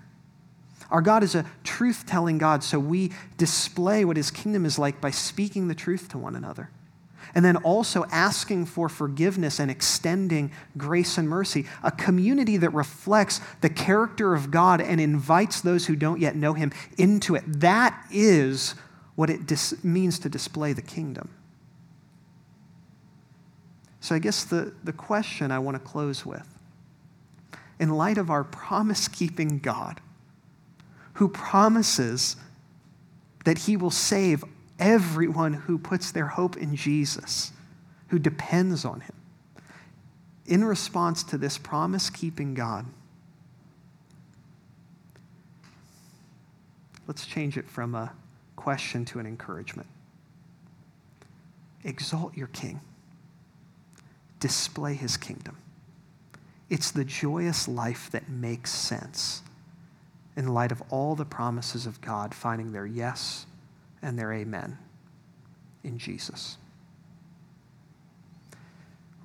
Our 0.91 1.01
God 1.01 1.23
is 1.23 1.33
a 1.33 1.47
truth 1.63 2.03
telling 2.05 2.37
God, 2.37 2.63
so 2.63 2.77
we 2.77 3.11
display 3.37 4.05
what 4.05 4.17
his 4.17 4.29
kingdom 4.29 4.63
is 4.63 4.77
like 4.77 5.01
by 5.01 5.09
speaking 5.09 5.67
the 5.67 5.73
truth 5.73 6.09
to 6.09 6.19
one 6.19 6.35
another. 6.35 6.69
and 7.33 7.45
then 7.45 7.57
also 7.57 8.05
asking 8.11 8.65
for 8.65 8.89
forgiveness 8.89 9.59
and 9.59 9.71
extending 9.71 10.51
grace 10.77 11.17
and 11.17 11.29
mercy. 11.29 11.65
A 11.83 11.91
community 11.91 12.57
that 12.57 12.71
reflects 12.71 13.41
the 13.61 13.69
character 13.69 14.33
of 14.33 14.51
God 14.51 14.81
and 14.81 14.99
invites 14.99 15.61
those 15.61 15.85
who 15.85 15.95
don't 15.95 16.19
yet 16.19 16.35
know 16.35 16.53
Him 16.53 16.71
into 16.97 17.35
it. 17.35 17.43
That 17.47 18.05
is 18.11 18.75
what 19.15 19.29
it 19.29 19.45
dis- 19.45 19.83
means 19.83 20.19
to 20.19 20.29
display 20.29 20.73
the 20.73 20.81
kingdom. 20.81 21.29
So, 23.99 24.15
I 24.15 24.19
guess 24.19 24.43
the, 24.43 24.73
the 24.83 24.93
question 24.93 25.51
I 25.51 25.59
want 25.59 25.75
to 25.75 25.79
close 25.79 26.25
with 26.25 26.47
in 27.79 27.89
light 27.89 28.17
of 28.17 28.29
our 28.29 28.43
promise 28.43 29.07
keeping 29.07 29.59
God, 29.59 30.01
who 31.13 31.27
promises 31.27 32.35
that 33.45 33.59
He 33.59 33.75
will 33.75 33.91
save 33.91 34.43
everyone 34.79 35.53
who 35.53 35.77
puts 35.77 36.11
their 36.11 36.27
hope 36.27 36.57
in 36.57 36.75
Jesus, 36.75 37.51
who 38.09 38.19
depends 38.19 38.85
on 38.85 39.01
Him. 39.01 39.15
In 40.45 40.63
response 40.63 41.23
to 41.23 41.37
this 41.37 41.57
promise 41.57 42.09
keeping 42.09 42.53
God, 42.53 42.85
let's 47.07 47.25
change 47.25 47.57
it 47.57 47.69
from 47.69 47.95
a 47.95 48.11
question 48.61 49.03
to 49.05 49.17
an 49.17 49.25
encouragement. 49.25 49.87
Exalt 51.83 52.37
your 52.37 52.47
King, 52.47 52.79
display 54.39 54.93
His 54.93 55.17
kingdom. 55.17 55.57
It's 56.69 56.91
the 56.91 57.03
joyous 57.03 57.67
life 57.67 58.11
that 58.11 58.29
makes 58.29 58.71
sense 58.71 59.41
in 60.37 60.47
light 60.47 60.71
of 60.71 60.83
all 60.91 61.15
the 61.15 61.25
promises 61.25 61.87
of 61.87 61.99
God 62.01 62.35
finding 62.35 62.71
their 62.71 62.85
yes 62.85 63.47
and 63.99 64.17
their 64.17 64.31
amen 64.31 64.77
in 65.83 65.97
Jesus. 65.97 66.57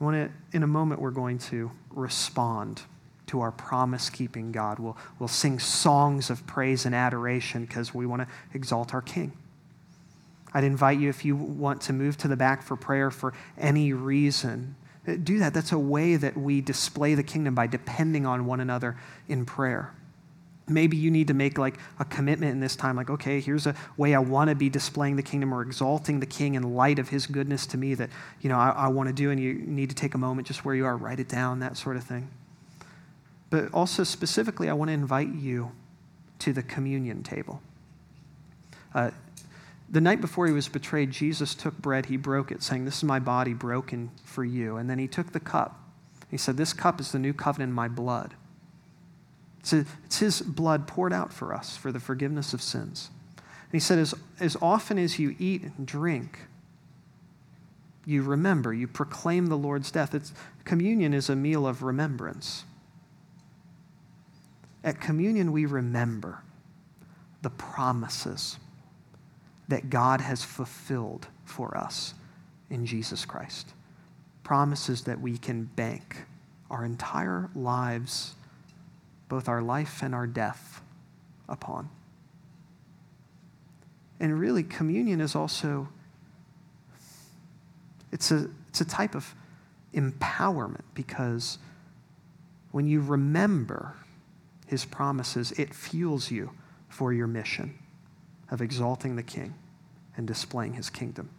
I 0.01 0.05
want 0.05 0.17
to, 0.17 0.57
in 0.57 0.63
a 0.63 0.67
moment, 0.67 1.01
we're 1.01 1.11
going 1.11 1.39
to 1.41 1.71
respond 1.91 2.81
to 3.27 3.41
our 3.41 3.53
promise 3.53 4.09
keeping 4.09 4.53
God. 4.53 4.79
We'll, 4.79 4.97
we'll 5.19 5.29
sing 5.29 5.59
songs 5.59 6.31
of 6.31 6.47
praise 6.47 6.87
and 6.87 6.95
adoration 6.95 7.65
because 7.65 7.95
we 7.95 8.07
want 8.07 8.23
to 8.23 8.29
exalt 8.55 8.95
our 8.95 9.03
King. 9.03 9.33
I'd 10.55 10.65
invite 10.65 10.99
you, 10.99 11.11
if 11.11 11.25
you 11.25 11.37
want 11.37 11.83
to 11.83 11.93
move 11.93 12.17
to 12.19 12.29
the 12.29 12.37
back 12.37 12.63
for 12.63 12.77
prayer 12.77 13.11
for 13.11 13.35
any 13.59 13.93
reason, 13.93 14.75
eh, 15.07 15.17
do 15.23 15.39
that. 15.39 15.53
That's 15.53 15.73
a 15.73 15.79
way 15.79 16.17
that 16.17 16.37
we 16.37 16.63
display 16.63 17.15
the 17.15 17.23
kingdom 17.23 17.55
by 17.55 17.67
depending 17.67 18.25
on 18.25 18.47
one 18.47 18.61
another 18.61 18.97
in 19.29 19.45
prayer. 19.45 19.93
Maybe 20.69 20.97
you 20.97 21.11
need 21.11 21.29
to 21.29 21.35
make 21.35 21.59
like 21.59 21.79
a 21.99 22.05
commitment 22.05 22.53
in 22.53 22.61
this 22.61 22.75
time, 22.75 22.97
like, 22.97 23.11
okay, 23.11 23.41
here's 23.41 23.67
a 23.67 23.75
way 23.97 24.15
I 24.15 24.19
want 24.19 24.49
to 24.49 24.57
be 24.57 24.71
displaying 24.71 25.17
the 25.17 25.23
kingdom 25.23 25.53
or 25.53 25.61
exalting 25.63 26.21
the 26.21 26.27
king 26.27 26.55
in 26.55 26.75
light 26.75 26.99
of 26.99 27.11
his 27.11 27.27
goodness 27.27 27.67
to 27.67 27.77
me 27.77 27.95
that, 27.95 28.09
you 28.41 28.49
know, 28.49 28.57
I, 28.57 28.71
I 28.71 28.89
want 28.89 29.09
to 29.09 29.13
do, 29.13 29.31
and 29.31 29.39
you 29.39 29.53
need 29.53 29.91
to 29.91 29.95
take 29.95 30.15
a 30.15 30.19
moment 30.19 30.49
just 30.49 30.65
where 30.65 30.75
you 30.75 30.87
are, 30.87 30.97
write 30.97 31.21
it 31.21 31.29
down, 31.29 31.61
that 31.61 31.77
sort 31.77 31.97
of 31.97 32.05
thing. 32.05 32.31
But 33.57 33.73
also, 33.73 34.05
specifically, 34.05 34.69
I 34.69 34.75
want 34.75 34.91
to 34.91 34.93
invite 34.93 35.33
you 35.33 35.73
to 36.41 36.53
the 36.53 36.63
communion 36.63 37.23
table. 37.23 37.63
Uh, 38.95 39.13
the 39.89 40.03
night 40.03 40.21
before 40.21 40.47
he 40.47 40.53
was 40.53 40.69
betrayed, 40.69 41.11
Jesus 41.11 41.55
took 41.55 41.79
bread, 41.79 42.05
he 42.05 42.19
broke 42.19 42.53
it, 42.53 42.63
saying, 42.63 42.85
This 42.85 42.99
is 42.99 43.05
my 43.05 43.19
body 43.19 43.55
broken 43.55 44.11
for 44.25 44.45
you. 44.45 44.77
And 44.77 44.91
then 44.91 44.99
he 44.99 45.09
took 45.09 45.33
the 45.33 45.41
cup. 45.41 45.81
He 46.31 46.37
said, 46.37 46.59
This 46.59 46.75
cup 46.75 47.01
is 47.01 47.13
the 47.13 47.19
new 47.19 47.33
covenant 47.33 47.71
in 47.71 47.75
my 47.75 47.89
blood. 47.89 48.35
It's, 49.61 50.19
his 50.19 50.43
blood 50.43 50.87
poured 50.87 51.15
out 51.15 51.33
for 51.33 51.55
us 51.55 51.79
for 51.79 51.91
the 51.91 51.99
forgiveness 51.99 52.53
of 52.53 52.61
sins. 52.61 53.09
And 53.39 53.73
he 53.73 53.81
said, 53.81 53.99
as, 53.99 54.15
as 54.39 54.59
often 54.61 54.99
as 54.99 55.19
you 55.19 55.35
eat 55.39 55.63
and 55.63 55.87
drink, 55.87 56.41
you 58.05 58.21
remember, 58.21 58.75
you 58.75 58.87
proclaim 58.87 59.47
the 59.47 59.57
Lord's 59.57 59.91
death. 59.91 60.15
It's, 60.15 60.35
communion 60.67 61.15
is 61.15 61.31
a 61.31 61.35
meal 61.35 61.67
of 61.67 61.83
remembrance. 61.83 62.67
At 64.87 65.01
communion, 65.01 65.51
we 65.51 65.67
remember 65.67 66.43
the 67.43 67.51
promises 67.51 68.57
that 69.67 69.91
God 69.91 70.21
has 70.21 70.45
fulfilled 70.45 71.27
for 71.45 71.77
us 71.77 72.15
in 72.71 72.87
Jesus 72.87 73.25
Christ. 73.25 73.75
Promises 74.45 75.03
that 75.03 75.21
we 75.21 75.39
can 75.39 75.65
bank 75.65 76.25
our 76.71 76.85
entire 76.85 77.51
lives 77.57 78.35
both 79.29 79.49
our 79.49 79.61
life 79.61 80.05
and 80.05 80.15
our 80.15 80.27
death 80.29 80.81
upon. 81.49 81.91
And 84.21 84.39
really, 84.39 84.63
communion 84.63 85.21
is 85.21 85.35
also 85.35 85.89
it's 88.13 88.31
a, 88.31 88.49
it's 88.69 88.81
a 88.81 88.85
type 88.85 89.17
of 89.17 89.35
empowerment 89.93 90.85
because 90.95 91.59
when 92.71 92.87
you 92.87 93.01
remember 93.01 93.95
his 94.67 94.85
promises, 94.85 95.53
it 95.53 95.75
fuels 95.75 96.31
you 96.31 96.51
for 96.89 97.13
your 97.13 97.27
mission 97.27 97.79
of 98.51 98.61
exalting 98.61 99.17
the 99.17 99.23
king 99.23 99.55
and 100.17 100.27
displaying 100.27 100.75
his 100.75 100.91
kingdom. 100.91 101.31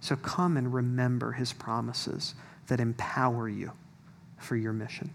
So 0.00 0.16
come 0.16 0.56
and 0.56 0.72
remember 0.72 1.32
his 1.32 1.52
promises 1.52 2.34
that 2.68 2.80
empower 2.80 3.48
you 3.48 3.72
for 4.38 4.56
your 4.56 4.72
mission. 4.72 5.10